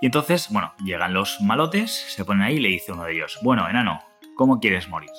[0.00, 3.38] Y entonces, bueno, llegan los malotes, se ponen ahí y le dice uno de ellos,
[3.42, 4.02] bueno, enano,
[4.36, 5.10] ¿cómo quieres morir?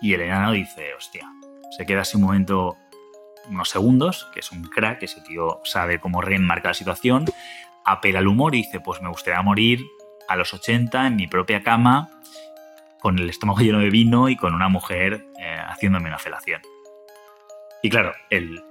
[0.00, 1.28] Y el enano dice, hostia,
[1.76, 2.76] se queda así un momento,
[3.48, 7.24] unos segundos, que es un crack, ese tío sabe cómo reenmarcar la situación,
[7.84, 9.84] apela al humor y dice, pues me gustaría morir
[10.28, 12.10] a los 80 en mi propia cama,
[13.00, 16.62] con el estómago lleno de vino y con una mujer eh, haciéndome una felación.
[17.82, 18.62] Y claro, el,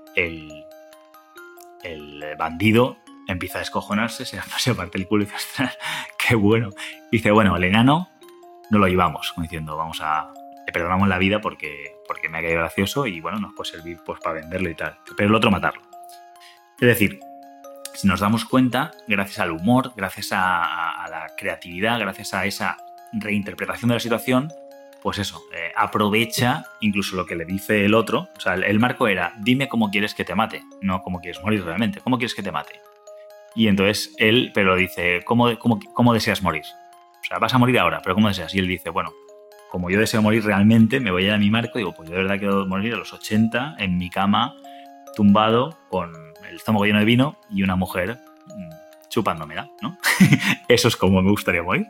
[1.83, 5.69] el bandido empieza a descojonarse, se, se parte el culo y dice,
[6.17, 6.69] qué bueno.
[7.11, 8.09] dice, bueno, el enano
[8.69, 10.33] no lo llevamos, como diciendo, vamos a,
[10.65, 13.99] le perdonamos la vida porque, porque me ha caído gracioso y bueno, nos puede servir
[14.05, 14.97] pues para venderlo y tal.
[15.15, 15.81] Pero el otro matarlo.
[16.79, 17.19] Es decir,
[17.93, 22.77] si nos damos cuenta, gracias al humor, gracias a, la creatividad, gracias a esa
[23.13, 24.51] reinterpretación de la situación,
[25.01, 28.29] pues eso, eh, aprovecha incluso lo que le dice el otro.
[28.37, 31.63] O sea, el, marco era, dime cómo quieres que te mate, no cómo quieres morir
[31.63, 32.81] realmente, cómo quieres que te mate.
[33.55, 36.63] Y entonces él, pero dice, ¿cómo, cómo, cómo deseas morir?
[37.21, 38.53] O sea, vas a morir ahora, pero ¿cómo deseas?
[38.53, 39.11] Y él dice, bueno,
[39.69, 42.23] como yo deseo morir realmente, me voy a, mi marco y digo, pues yo de
[42.23, 44.53] verdad quiero morir a los 80 en mi cama,
[45.15, 46.13] tumbado, con
[46.49, 49.97] el estómago lleno de vino y una mujer mm, chupándomela, ¿no?
[50.67, 51.87] Eso es como me gustaría morir.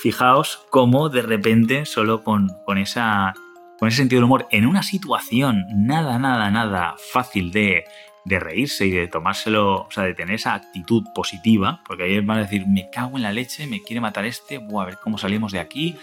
[0.00, 3.34] Fijaos cómo de repente, solo con, con, esa,
[3.78, 7.84] con ese sentido del humor, en una situación nada, nada, nada fácil de,
[8.24, 12.38] de reírse y de tomárselo, o sea, de tener esa actitud positiva, porque ahí van
[12.38, 15.18] a decir, me cago en la leche, me quiere matar este, voy a ver cómo
[15.18, 15.96] salimos de aquí,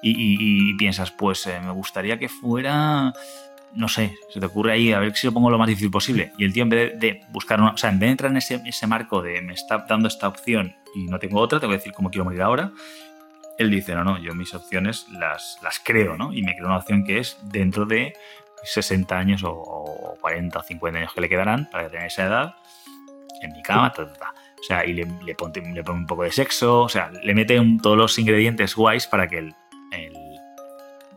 [0.00, 3.12] y, piensas, pues eh, me gustaría que fuera
[3.74, 6.32] no sé, se te ocurre ahí a ver si lo pongo lo más difícil posible.
[6.36, 7.70] Y el tío, en vez de, buscar una.
[7.70, 10.28] O sea, en vez de entrar en ese, ese, marco de me está dando esta
[10.28, 12.70] opción y no tengo otra, tengo que decir cómo quiero morir ahora.
[13.58, 16.32] Él dice, no, no, yo mis opciones las, las creo, ¿no?
[16.32, 18.14] Y me creo una opción que es dentro de
[18.64, 22.54] 60 años o, 40 o 50 años que le quedarán para tener esa edad,
[23.42, 27.10] en mi cama, O sea, y le, le, pone, un poco de sexo, o sea,
[27.10, 29.54] le mete todos los ingredientes guays para que el,
[29.90, 30.12] el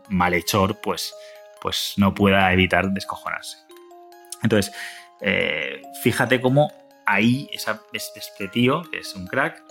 [0.10, 1.14] malhechor, pues,
[1.62, 3.58] pues no pueda evitar descojonarse.
[4.42, 4.74] Entonces,
[5.22, 6.72] eh, fíjate cómo
[7.06, 9.64] ahí este tío, que es un crack,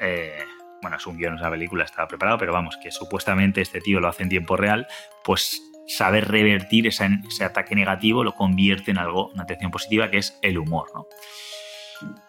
[0.00, 0.38] eh,
[0.82, 4.08] bueno, es un guion, es película, estaba preparado, pero vamos, que supuestamente este tío lo
[4.08, 4.86] hace en tiempo real,
[5.24, 7.08] pues saber revertir ese,
[7.44, 11.06] ataque negativo lo convierte en algo, una atención positiva, que es el humor, ¿no?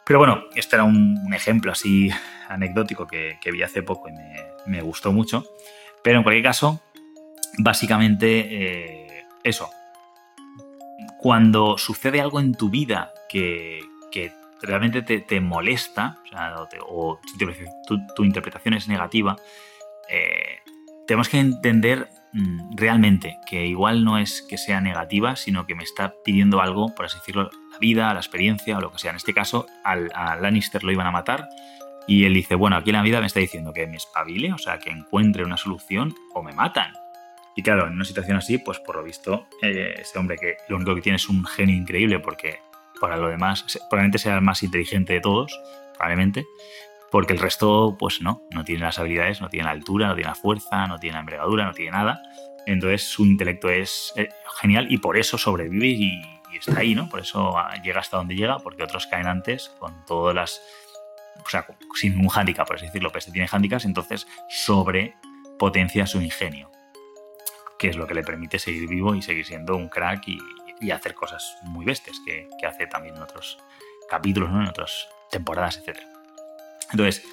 [0.06, 2.10] Pero bueno, este era un, ejemplo así
[2.48, 5.46] anecdótico que, vi hace poco y me, gustó mucho.
[6.04, 6.82] Pero en cualquier caso,
[7.60, 9.70] básicamente eh, eso.
[11.20, 13.82] Cuando sucede algo en tu vida que,
[14.62, 16.20] realmente te, molesta,
[16.88, 17.20] o,
[18.16, 19.38] tu, interpretación es negativa,
[20.10, 20.60] eh,
[21.08, 25.84] tenemos que entender mm, realmente que igual no es que sea negativa, sino que me
[25.84, 29.12] está pidiendo algo, por así decirlo, la vida, la experiencia o lo que sea.
[29.12, 31.48] En este caso, al, a Lannister lo iban a matar
[32.08, 34.80] y él dice, bueno, aquí la vida me está diciendo que me espabile, o sea,
[34.80, 36.92] que encuentre una solución o me matan.
[37.56, 40.78] Y claro, en una situación así, pues por lo visto, eh, ese hombre que lo
[40.78, 42.62] único que tiene es un genio increíble porque
[43.00, 45.60] para lo demás, probablemente sea el más inteligente de todos,
[45.94, 46.46] probablemente,
[47.12, 50.30] porque el resto, pues no, no tiene las habilidades, no tiene la altura, no tiene
[50.30, 52.22] la fuerza, no tiene la envergadura, no tiene nada.
[52.66, 54.30] Entonces su intelecto es eh,
[54.62, 56.22] genial y por eso sobrevive y,
[56.56, 57.08] está ahí, ¿no?
[57.08, 60.62] Por eso ah, llega hasta donde llega, porque otros caen antes con todas las.
[61.46, 66.22] O sea, sin un hándicap, por así decirlo, pero este tiene hándicaps, entonces sobrepotencia su
[66.22, 66.70] ingenio,
[67.78, 70.38] que es lo que le permite seguir vivo y seguir siendo un crack y,
[70.80, 73.58] y hacer cosas muy bestias que, hace también en otros
[74.10, 74.62] capítulos, ¿no?
[74.62, 76.00] en otras temporadas, etc.
[76.92, 77.24] Entonces,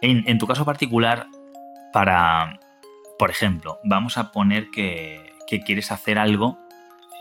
[0.00, 1.26] en, tu caso particular,
[1.92, 2.58] para,
[3.18, 6.58] por ejemplo, vamos a poner que, quieres hacer algo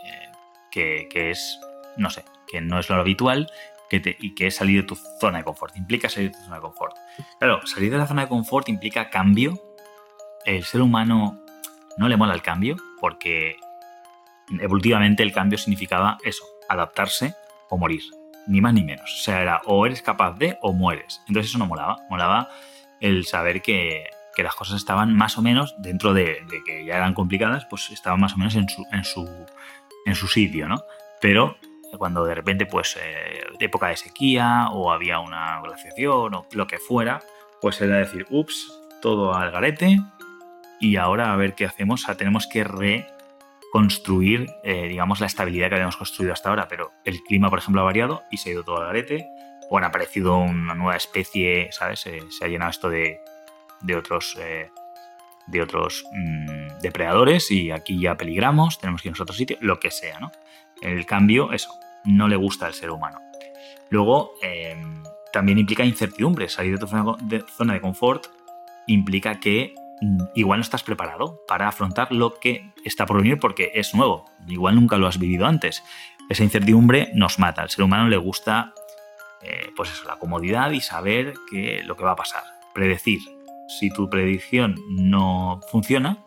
[0.05, 1.59] eh, que, es,
[1.95, 3.51] no sé, que no es lo habitual
[3.89, 5.75] que y que es salir de tu zona de confort.
[5.77, 6.95] Implica salir de tu zona de confort.
[7.39, 9.61] Claro, salir de la zona de confort implica cambio.
[10.43, 11.39] El ser humano
[11.97, 13.57] no le mola el cambio porque
[14.59, 17.35] evolutivamente el cambio significaba eso, adaptarse
[17.69, 18.03] o morir,
[18.47, 19.11] ni más ni menos.
[19.19, 21.21] O sea, era o eres capaz de o mueres.
[21.27, 22.49] Entonces eso no molaba, molaba
[22.99, 24.05] el saber que,
[24.37, 28.33] las cosas estaban más o menos dentro de, que ya eran complicadas, pues estaban más
[28.33, 28.67] o menos en
[29.05, 30.81] su, sitio, ¿no?
[31.21, 31.57] Pero
[31.97, 36.77] cuando de repente, pues, eh, época de sequía o había una glaciación o lo que
[36.79, 37.21] fuera,
[37.61, 40.01] pues era decir, ups, todo al garete
[40.79, 42.03] y ahora a ver qué hacemos.
[42.03, 43.07] O sea, tenemos que re
[43.75, 47.81] construir, eh, digamos, la estabilidad que habíamos construido hasta ahora, pero el clima, por ejemplo,
[47.81, 49.27] ha variado y se ha ido todo al garete,
[49.69, 51.99] o han aparecido una nueva especie, ¿sabes?
[51.99, 53.19] se ha llenado esto de,
[53.81, 54.69] de otros, eh,
[55.47, 59.77] de otros mm, depredadores y aquí ya peligramos, tenemos que ir a otro sitio, lo
[59.77, 60.31] que sea, ¿no?
[60.81, 63.19] El cambio, eso, no le gusta al ser humano.
[63.89, 68.27] Luego, em, también implica incertidumbre, salir de tu zona de confort
[68.87, 69.75] implica que
[70.35, 74.75] igual no estás preparado para afrontar lo que está por venir porque es nuevo, igual
[74.75, 75.83] nunca lo has vivido antes.
[76.29, 78.73] Esa incertidumbre nos mata, al ser humano le gusta
[79.47, 83.19] eh, pues eso, la comodidad y saber que, lo que va a pasar, predecir.
[83.67, 86.23] Si tu predicción no funciona,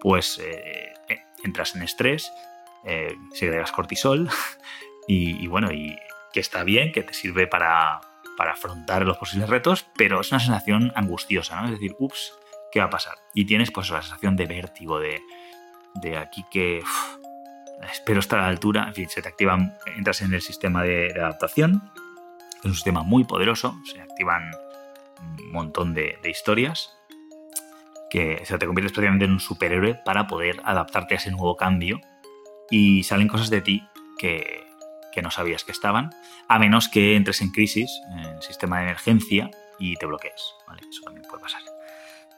[0.00, 2.32] pues eh, eh, entras en estrés,
[3.32, 4.28] segregas cortisol
[5.08, 5.96] y, bueno, y
[6.32, 8.00] que está bien, que te sirve para,
[8.36, 11.66] para afrontar los posibles retos, pero es una sensación angustiosa, ¿no?
[11.66, 12.32] Es decir, ups,
[12.74, 13.14] qué va a pasar.
[13.32, 15.22] Y tienes pues la sensación de vértigo, de,
[15.94, 16.82] de aquí que
[17.90, 18.86] espero estar a la altura.
[18.88, 21.90] En fin, se te activan, entras en el sistema de, adaptación,
[22.58, 24.50] es un sistema muy poderoso, se activan
[25.20, 26.92] un montón de, historias
[28.10, 32.00] que se te conviertes prácticamente en un superhéroe para poder adaptarte a ese nuevo cambio
[32.70, 34.66] y salen cosas de ti que,
[35.12, 36.10] que no sabías que estaban,
[36.48, 40.54] a menos que entres en crisis, en sistema de emergencia y te bloquees.
[40.66, 40.82] ¿vale?
[40.88, 41.73] Eso también puede pasar.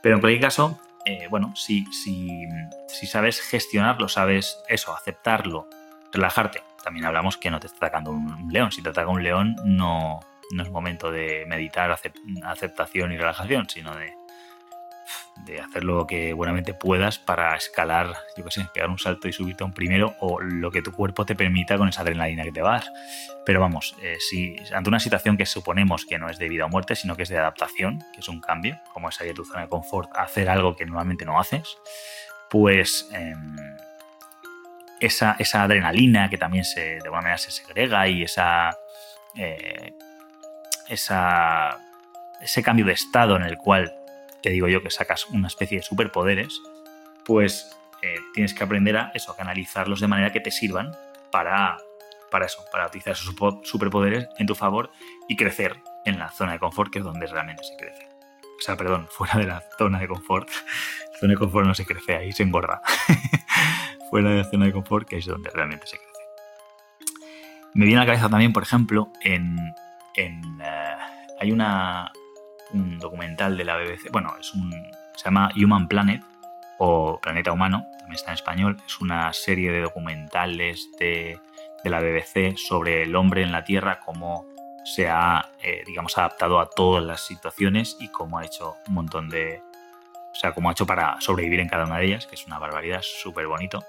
[0.06, 2.46] Pero en cualquier caso, eh, bueno, si, si,
[2.86, 5.68] si, sabes gestionarlo, sabes eso, aceptarlo,
[6.12, 6.62] relajarte.
[6.84, 8.70] También hablamos que no te está atacando un león.
[8.70, 10.20] Si te ataca un león, no,
[10.52, 14.14] no es momento de meditar aceptación y relajación, sino de
[15.44, 19.32] de hacer lo que buenamente puedas para escalar, yo qué sé, pegar un salto y
[19.32, 22.52] subirte a un primero o lo que tu cuerpo te permita con esa adrenalina que
[22.52, 22.90] te vas.
[23.44, 26.68] Pero vamos, eh, si ante una situación que suponemos que no es de vida o
[26.68, 29.44] muerte, sino que es de adaptación, que es un cambio, como es salir de tu
[29.44, 31.76] zona de confort, hacer algo que normalmente no haces,
[32.50, 33.56] pues em,
[35.00, 38.76] esa, adrenalina que también se, de alguna manera se segrega y esa,
[39.36, 39.92] eh,
[40.88, 41.78] esa
[42.40, 43.92] ese cambio de estado en el cual
[44.46, 46.62] te digo yo que sacas una especie de superpoderes,
[47.24, 50.92] pues eh, tienes que aprender a eso, a canalizarlos de manera que te sirvan
[51.32, 51.78] para,
[52.30, 54.92] para eso, para utilizar esos superpoderes en tu favor
[55.28, 58.08] y crecer en la zona de confort, que es donde realmente se crece.
[58.56, 60.48] O sea, perdón, fuera de la zona de confort.
[61.18, 62.80] Zona de confort no se crece, ahí se engorda.
[64.10, 66.12] fuera de la zona de confort, que es donde realmente se crece.
[67.74, 69.58] Me viene a la cabeza también, por ejemplo, en,
[70.14, 70.96] en eh,
[71.40, 72.12] hay una,
[72.72, 74.70] un documental de la BBC, bueno, es un,
[75.14, 76.22] se llama Human Planet
[76.78, 81.38] o Planeta Humano, también está en español, es una serie de documentales de,
[81.82, 84.46] de la BBC sobre el hombre en la Tierra, cómo
[84.86, 89.28] se ha, eh, digamos, adaptado a todas las situaciones y cómo ha hecho un montón
[89.28, 89.60] de...
[90.32, 92.60] O sea, cómo ha hecho para sobrevivir en cada una de ellas, que es una
[92.60, 93.82] barbaridad, súper bonito.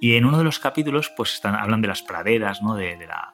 [0.00, 2.74] Y en uno de los capítulos, pues están, hablan de las praderas, ¿no?
[2.74, 3.30] De, la,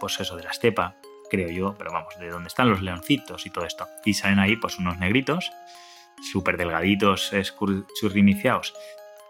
[0.00, 0.94] pues eso, de la estepa,
[1.32, 3.88] creo yo, pero vamos, de dónde están los leoncitos y todo esto.
[4.04, 5.50] Y salen ahí, pues, unos negritos,
[6.30, 7.32] súper delgaditos,
[7.98, 8.74] churrimiciados,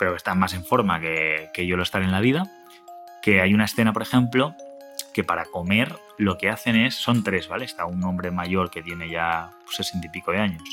[0.00, 2.50] pero que están más en forma que, que yo lo estar en la vida.
[3.22, 4.56] Que hay una escena, por ejemplo,
[5.14, 7.64] que para comer lo que hacen es, son tres, ¿vale?
[7.64, 10.64] Está un hombre mayor que tiene ya sesenta y pico de años,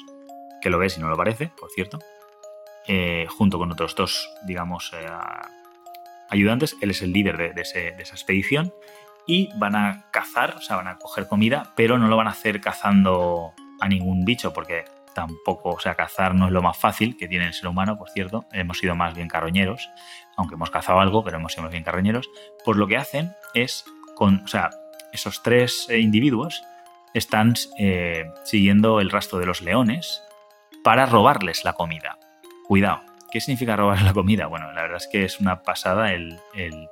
[0.61, 1.99] que lo ves y no lo parece, por cierto,
[2.87, 5.07] eh, junto con otros dos, digamos, eh,
[6.31, 6.75] ayudantes.
[6.81, 8.73] Él es el líder de, esa expedición
[9.27, 12.31] y van a cazar, o sea, van a coger comida, pero no lo van a
[12.31, 17.17] hacer cazando a ningún bicho, porque tampoco, o sea, cazar no es lo más fácil
[17.17, 18.45] que tiene el ser humano, por cierto.
[18.51, 19.89] Hemos sido más bien carroñeros,
[20.37, 22.29] aunque hemos cazado algo, pero hemos sido más bien carroñeros.
[22.63, 24.69] Pues lo que hacen es, con, o sea,
[25.11, 26.63] esos tres eh, individuos
[27.13, 30.23] están eh, siguiendo el rastro de los leones
[30.83, 32.17] para robarles la comida.
[32.67, 34.47] Cuidado, ¿qué significa robarles la comida?
[34.47, 36.39] Bueno, la verdad es que es una pasada el,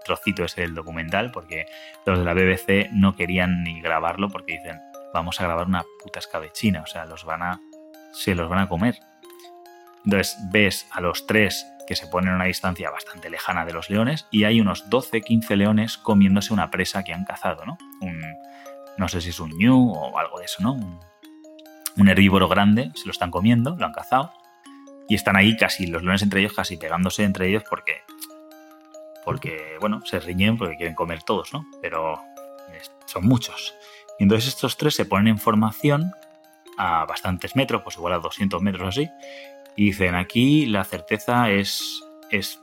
[0.05, 1.65] trocito ese del documental, porque
[2.05, 4.79] los de la BBC no querían ni grabarlo porque dicen,
[5.13, 7.05] vamos a grabar una puta escabechina, o sea,
[8.13, 8.99] se los van a comer.
[10.05, 13.89] Entonces ves a los tres que se ponen a una distancia bastante lejana de los
[13.89, 17.77] leones y hay unos 12-15 leones comiéndose una presa que han cazado, ¿no?
[18.01, 18.21] Un,
[18.97, 20.73] no sé si es un ñu o algo de eso, ¿no?
[20.73, 24.31] Un, herbívoro grande, se lo están comiendo, lo han cazado
[25.07, 28.01] y están ahí casi, los leones entre ellos casi pegándose entre ellos porque,
[29.23, 31.65] porque bueno, se riñen porque quieren comer todos, ¿no?
[31.81, 32.19] Pero
[33.05, 33.73] son muchos.
[34.19, 36.11] Y entonces estos tres se ponen en formación
[36.77, 39.09] a bastantes metros, pues igual a 200 metros así,
[39.75, 42.59] y dicen, aquí la certeza es, es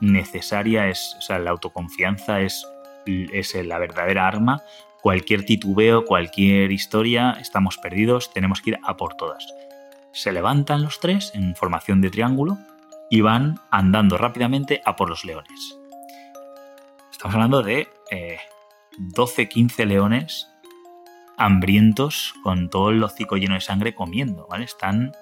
[0.00, 2.66] necesaria, es, o sea, la autoconfianza es,
[3.06, 4.62] es la verdadera arma.
[5.02, 9.46] Cualquier titubeo, cualquier historia, estamos perdidos, tenemos que ir a por todas.
[10.12, 12.58] Se levantan los tres en formación de triángulo
[13.10, 15.78] y van andando rápidamente a por los leones.
[17.10, 17.88] Estamos hablando de
[18.98, 20.48] 12-15 eh, leones
[21.36, 24.64] hambrientos con todo el hocico lleno de sangre comiendo, ¿vale?
[24.64, 25.12] Están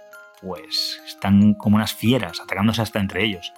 [0.41, 3.53] pues están como unas fieras, atacándose hasta entre ellos.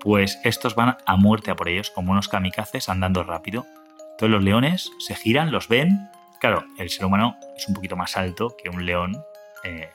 [0.00, 3.66] Pues estos van a muerte a por ellos, como unos kamikazes andando rápido.
[4.12, 6.08] Entonces los leones se giran, los ven.
[6.40, 9.16] Claro, el ser humano es un poquito más alto que un león
[9.64, 9.90] eh,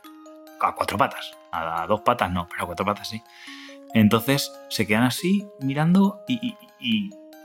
[0.61, 1.37] a cuatro patas.
[1.51, 3.21] A, dos patas no, pero a cuatro patas sí.
[3.93, 6.55] Entonces se quedan así mirando y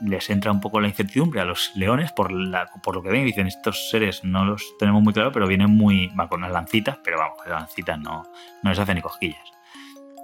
[0.05, 3.89] les entra un poco la incertidumbre a los leones por, lo que ven dicen estos
[3.89, 7.37] seres no los tenemos muy claro, pero vienen muy, va con unas lancitas, pero vamos,
[7.45, 8.23] las lancitas no,
[8.61, 9.51] no les hacen ni cosquillas.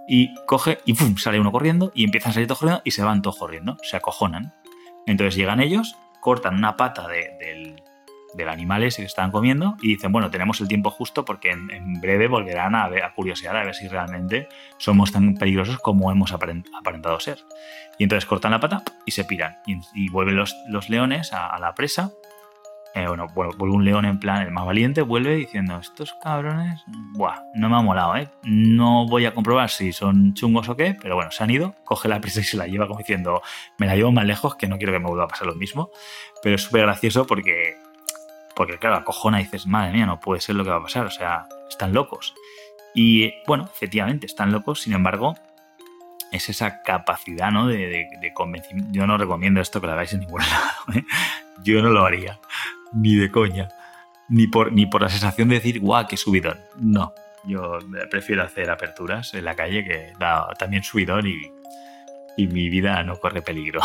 [0.07, 3.21] Y coge y sale uno corriendo y empiezan a salir todos corriendo y se van
[3.21, 4.53] todos corriendo, se acojonan.
[5.05, 7.68] Entonces llegan ellos, cortan una pata del,
[8.33, 11.99] del animal ese que estaban comiendo y dicen, bueno, tenemos el tiempo justo porque en,
[12.01, 16.31] breve volverán a, ver, a curiosear a ver si realmente somos tan peligrosos como hemos
[16.31, 17.39] aparentado ser.
[17.97, 19.57] Y entonces cortan la pata y se piran.
[19.65, 22.11] Y, vuelven los, leones a, la presa.
[22.95, 26.81] Eh, bueno, vuelve un león en plan, el más valiente, vuelve diciendo, estos cabrones,
[27.13, 28.29] buah, no me ha molado, ¿eh?
[28.43, 32.07] No voy a comprobar si son chungos o qué, pero bueno, se han ido, coge
[32.07, 33.43] la presa y se la lleva como diciendo,
[33.77, 35.91] me la llevo más lejos, que no quiero que me vuelva a pasar lo mismo.
[36.41, 37.75] Pero es súper gracioso porque
[38.59, 41.05] porque claro, acojona y dices, madre mía, no puede ser lo que va a pasar,
[41.05, 42.35] o sea, están locos.
[42.93, 45.37] Y bueno, efectivamente, están locos, sin embargo,
[46.33, 47.67] es esa capacidad ¿no?
[47.67, 48.91] de, convencimiento.
[48.91, 50.99] Yo no recomiendo esto que lo hagáis en ningún lado.
[50.99, 51.05] ¿eh?
[51.63, 52.37] Yo no lo haría,
[52.91, 53.69] ni de coña,
[54.27, 56.59] ni por, ni por la sensación de decir, guau, qué subidón.
[56.75, 57.13] No,
[57.45, 57.79] yo
[58.11, 60.11] prefiero hacer aperturas en la calle que
[60.57, 61.39] también subidón y,
[62.35, 63.79] y mi vida no corre peligro.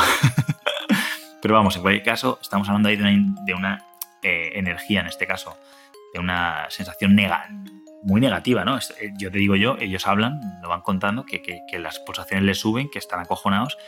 [1.41, 3.85] Pero vamos, en cualquier caso, estamos hablando ahí de una
[4.25, 5.57] eh, energía en este caso,
[6.13, 7.17] de una sensación
[8.03, 8.79] muy negativa, ¿no?
[8.79, 11.43] Eh, yo te digo yo, ellos hablan, lo van contando, que,
[11.79, 13.79] las pulsaciones les suben, que están acojonados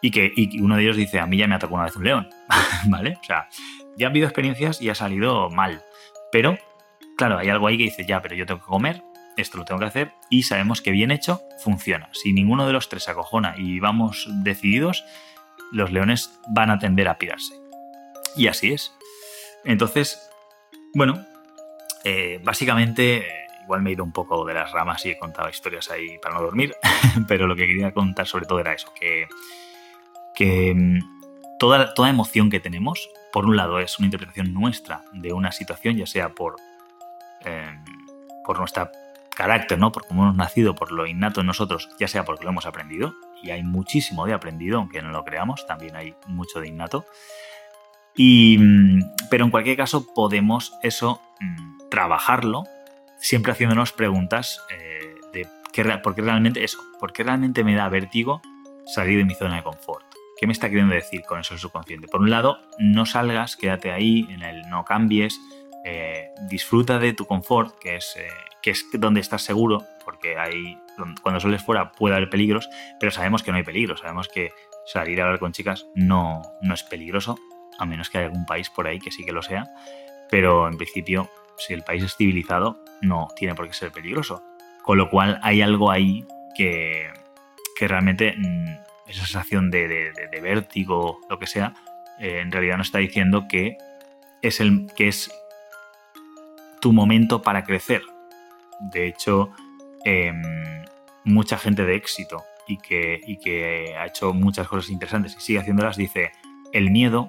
[0.00, 2.28] y que uno de ellos dice, a mí ya me atacó una vez un león,
[2.86, 3.18] ¿vale?
[3.20, 3.48] O sea,
[3.96, 5.82] ya han habido experiencias y ha salido mal,
[6.30, 6.56] pero
[7.16, 9.02] claro, hay algo ahí que dice, ya, pero yo tengo que comer,
[9.36, 12.08] esto lo tengo que hacer y sabemos que bien hecho funciona.
[12.12, 15.04] Si ninguno de los tres se acojona y vamos decididos,
[15.72, 17.54] los leones van a tender a pirarse.
[18.36, 18.94] Y así es.
[19.68, 20.30] Entonces,
[20.94, 21.26] bueno,
[22.02, 23.26] eh, básicamente,
[23.64, 26.36] igual me he ido un poco de las ramas y he contado historias ahí para
[26.36, 26.74] no dormir,
[27.28, 29.28] pero lo que quería contar sobre todo era eso, que,
[30.74, 35.98] mm, toda, emoción que tenemos, por un lado, es una interpretación nuestra de una situación,
[35.98, 36.56] ya sea por,
[37.44, 37.78] eh,
[38.46, 38.88] por nuestro
[39.36, 39.92] carácter, ¿no?
[39.92, 43.12] por cómo hemos nacido, por lo innato en nosotros, ya sea porque lo hemos aprendido,
[43.42, 47.04] y hay muchísimo de aprendido, aunque no lo creamos, también hay mucho de innato.
[48.18, 49.00] Y, mm,
[49.30, 52.64] pero en cualquier caso podemos eso mm, trabajarlo,
[53.20, 57.88] siempre haciéndonos preguntas eh, de qué, por qué realmente eso, por qué realmente me da
[57.88, 58.42] vértigo
[58.86, 60.04] salir de mi zona de confort.
[60.38, 62.08] ¿Qué me está queriendo decir con eso el subconsciente?
[62.08, 65.40] Por un lado, no salgas, quédate ahí, en el no cambies,
[65.84, 68.26] eh, disfruta de tu confort, que es, eh,
[68.62, 70.76] que es donde estás seguro, porque hay,
[71.22, 74.50] cuando sales fuera puede haber peligros, pero sabemos que no hay peligro, sabemos que
[74.86, 77.36] salir a hablar con chicas no, no es peligroso,
[77.78, 79.64] a menos que haya algún país por ahí que sí que lo sea,
[80.30, 84.42] pero en principio, si el país es civilizado, no tiene por qué ser peligroso.
[84.82, 86.26] Con lo cual hay algo ahí
[86.56, 87.10] que,
[87.76, 88.68] que realmente mm,
[89.08, 90.12] esa sensación de,
[90.42, 91.74] vértigo, lo que sea,
[92.18, 93.76] eh, en realidad nos está diciendo que
[94.42, 95.30] es, el, que es
[96.80, 98.02] tu momento para crecer.
[98.92, 99.50] De hecho,
[100.04, 100.42] em,
[101.24, 105.58] mucha gente de éxito y que, y que ha hecho muchas cosas interesantes y sigue
[105.58, 106.32] haciéndolas, dice,
[106.72, 107.28] el miedo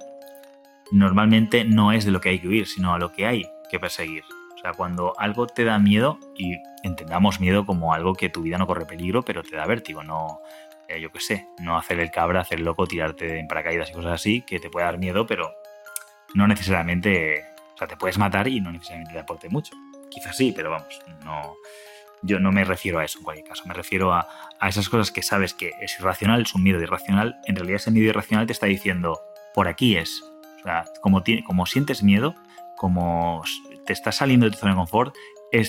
[0.91, 3.79] normalmente no es de lo que hay que huir, sino a lo que hay que
[3.79, 4.23] perseguir.
[4.55, 8.57] O sea, cuando algo te da miedo, y entendamos miedo como algo que tu vida
[8.57, 10.41] no corre peligro, pero te da vértigo, no,
[10.89, 14.13] eh, yo qué sé, no hacer el cabra, hacer loco, tirarte en paracaídas y cosas
[14.13, 15.53] así, que te puede dar miedo, pero
[16.33, 17.43] no necesariamente,
[17.75, 19.73] o sea, te puedes matar y no necesariamente te aporte mucho.
[20.09, 21.55] Quizás sí, pero vamos, no,
[22.21, 24.27] yo no me refiero a eso en cualquier caso, me refiero a,
[24.67, 28.07] esas cosas que sabes que es irracional, es un miedo irracional, en realidad ese miedo
[28.07, 29.19] irracional te está diciendo,
[29.53, 30.23] por aquí es,
[30.59, 32.35] o sea, como, sientes miedo,
[32.77, 33.43] como
[33.85, 35.15] te estás saliendo de tu zona de confort,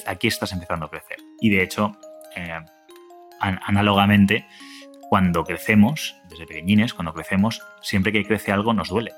[0.06, 1.18] aquí estás empezando a crecer.
[1.40, 1.96] Y de hecho,
[2.36, 2.60] eh,
[3.40, 4.46] análogamente,
[5.08, 9.12] cuando crecemos, desde pequeñines, cuando crecemos, siempre que crece algo nos duele.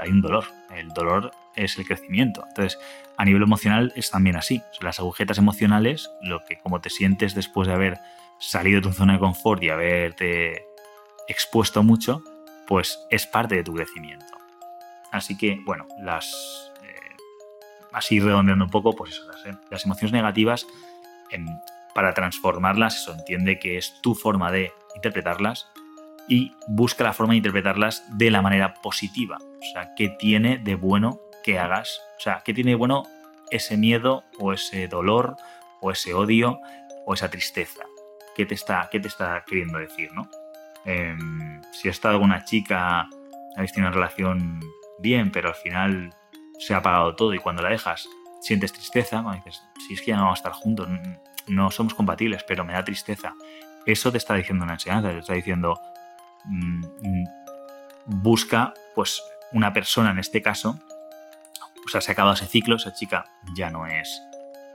[0.00, 0.44] hay un dolor.
[0.74, 2.44] El dolor es el crecimiento.
[2.48, 2.78] Entonces,
[3.16, 4.62] a nivel emocional es también así.
[4.80, 7.98] las agujetas emocionales, lo que como te sientes después de haber
[8.38, 10.64] salido de tu zona de confort y haberte
[11.28, 12.22] expuesto mucho,
[12.66, 14.39] pues es parte de tu crecimiento.
[15.10, 16.72] Así que, bueno, las.
[16.82, 17.16] Eh,
[17.92, 19.22] así redondeando un poco, pues eso,
[19.70, 20.66] las, emociones negativas,
[21.94, 25.68] para transformarlas, eso entiende que es tu forma de interpretarlas
[26.28, 29.38] y busca la forma de interpretarlas de la manera positiva.
[29.40, 32.00] O sea, ¿qué tiene de bueno que hagas?
[32.18, 33.04] O sea, ¿qué tiene de bueno
[33.50, 35.36] ese miedo o ese dolor
[35.80, 36.60] o ese odio
[37.06, 37.82] o esa tristeza?
[38.36, 40.28] ¿Qué te está, qué te está queriendo decir, no?
[40.84, 43.08] Em, si ha estado con una chica,
[43.56, 44.60] habéis tenido una relación
[45.00, 46.14] bien, pero al final
[46.58, 48.08] se ha apagado todo y cuando la dejas
[48.40, 50.88] sientes tristeza, cuando dices, si es que ya no vamos a estar juntos,
[51.46, 53.34] no somos compatibles, pero me da tristeza.
[53.86, 55.78] Eso te está diciendo una enseñanza, te está diciendo,
[56.44, 57.24] mm, mm,
[58.06, 59.22] busca pues
[59.52, 60.78] una persona en este caso,
[61.84, 63.24] o sea, se ha acabado ese ciclo, esa chica
[63.54, 64.22] ya no es,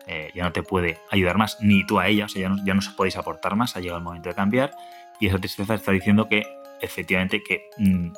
[0.07, 2.63] eh, ya no te puede ayudar más, ni tú a ella, o sea, ya no,
[2.65, 4.71] ya no podéis aportar más, ha llegado el momento de cambiar,
[5.19, 6.45] y esa tristeza te está diciendo que
[6.82, 8.11] efectivamente que, mm,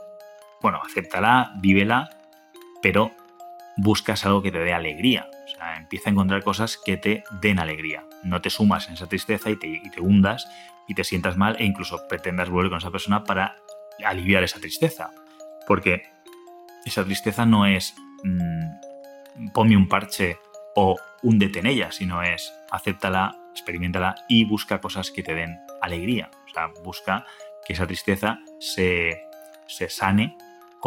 [0.61, 2.09] bueno, acéptala, vívela,
[2.81, 3.11] pero
[3.77, 7.59] buscas algo que te dé alegría, o sea, empieza a encontrar cosas que te den
[7.59, 8.03] alegría.
[8.23, 10.47] No te sumas en esa tristeza y te, te hundas
[10.87, 13.55] y te sientas mal e incluso pretendas volver con esa persona para
[14.03, 15.11] aliviar esa tristeza.
[15.67, 16.03] Porque
[16.85, 20.39] esa tristeza no es mmm, ponme un parche
[20.75, 26.29] o húndete en ella, sino es acéptala, experimentala y busca cosas que te den alegría.
[26.45, 27.25] O sea, busca
[27.65, 29.21] que esa tristeza se,
[29.67, 30.37] se sane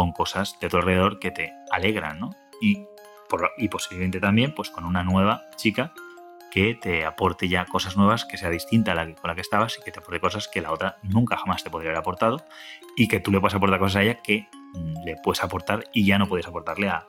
[0.01, 2.31] con cosas de tu alrededor que te alegran, ¿no?
[2.59, 2.87] Y,
[3.59, 5.93] y posiblemente también pues con una nueva chica
[6.51, 9.43] que te aporte ya cosas nuevas, que sea distinta a la que, con la que
[9.43, 12.43] estabas y que te aporte cosas que la otra nunca jamás te podría haber aportado
[12.97, 16.07] y que tú le puedes aportar cosas a ella que mm, le puedes aportar y
[16.07, 17.07] ya no puedes aportarle a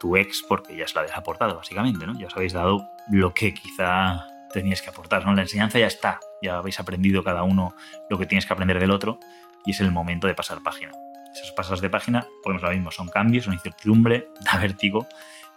[0.00, 2.18] tu ex porque ya se la habías aportado, básicamente, ¿no?
[2.18, 5.32] Ya os habéis dado lo que quizá tenías que aportar, ¿no?
[5.32, 7.76] La enseñanza ya está, ya habéis aprendido cada uno
[8.10, 9.20] lo que tienes que aprender del otro
[9.64, 10.90] y es el momento de pasar página.
[11.36, 15.06] Esas pasas de página, pues lo mismo, son cambios, son incertidumbre, da vértigo,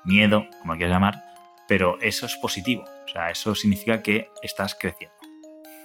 [0.04, 1.24] miedo, como quieras llamar,
[1.68, 2.84] pero eso es positivo.
[3.06, 5.16] O sea, eso significa que estás creciendo.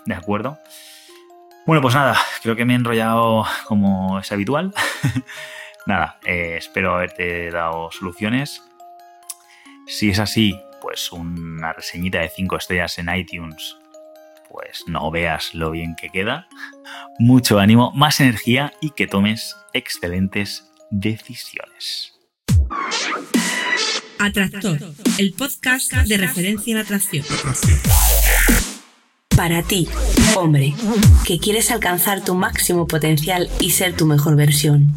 [0.04, 0.58] ¿De acuerdo?
[1.66, 4.74] Bueno, pues nada, creo que me he enrollado como es habitual.
[5.86, 8.62] nada, eh, espero haberte dado soluciones.
[9.86, 13.78] Si es así, pues una reseñita de 5 estrellas en iTunes,
[14.54, 16.46] pues no veas lo bien que queda.
[17.18, 22.12] Mucho ánimo, más energía y que tomes excelentes decisiones.
[24.20, 24.78] Atractor,
[25.18, 27.24] el podcast de referencia en atracción.
[29.36, 29.88] Para ti,
[30.36, 30.72] hombre,
[31.26, 34.94] que quieres alcanzar tu máximo potencial y ser tu mejor versión.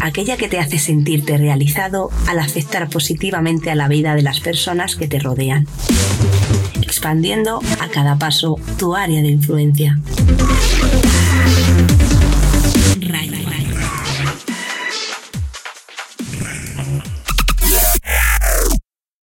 [0.00, 4.96] Aquella que te hace sentirte realizado al afectar positivamente a la vida de las personas
[4.96, 5.68] que te rodean.
[6.86, 9.98] Expandiendo a cada paso tu área de influencia.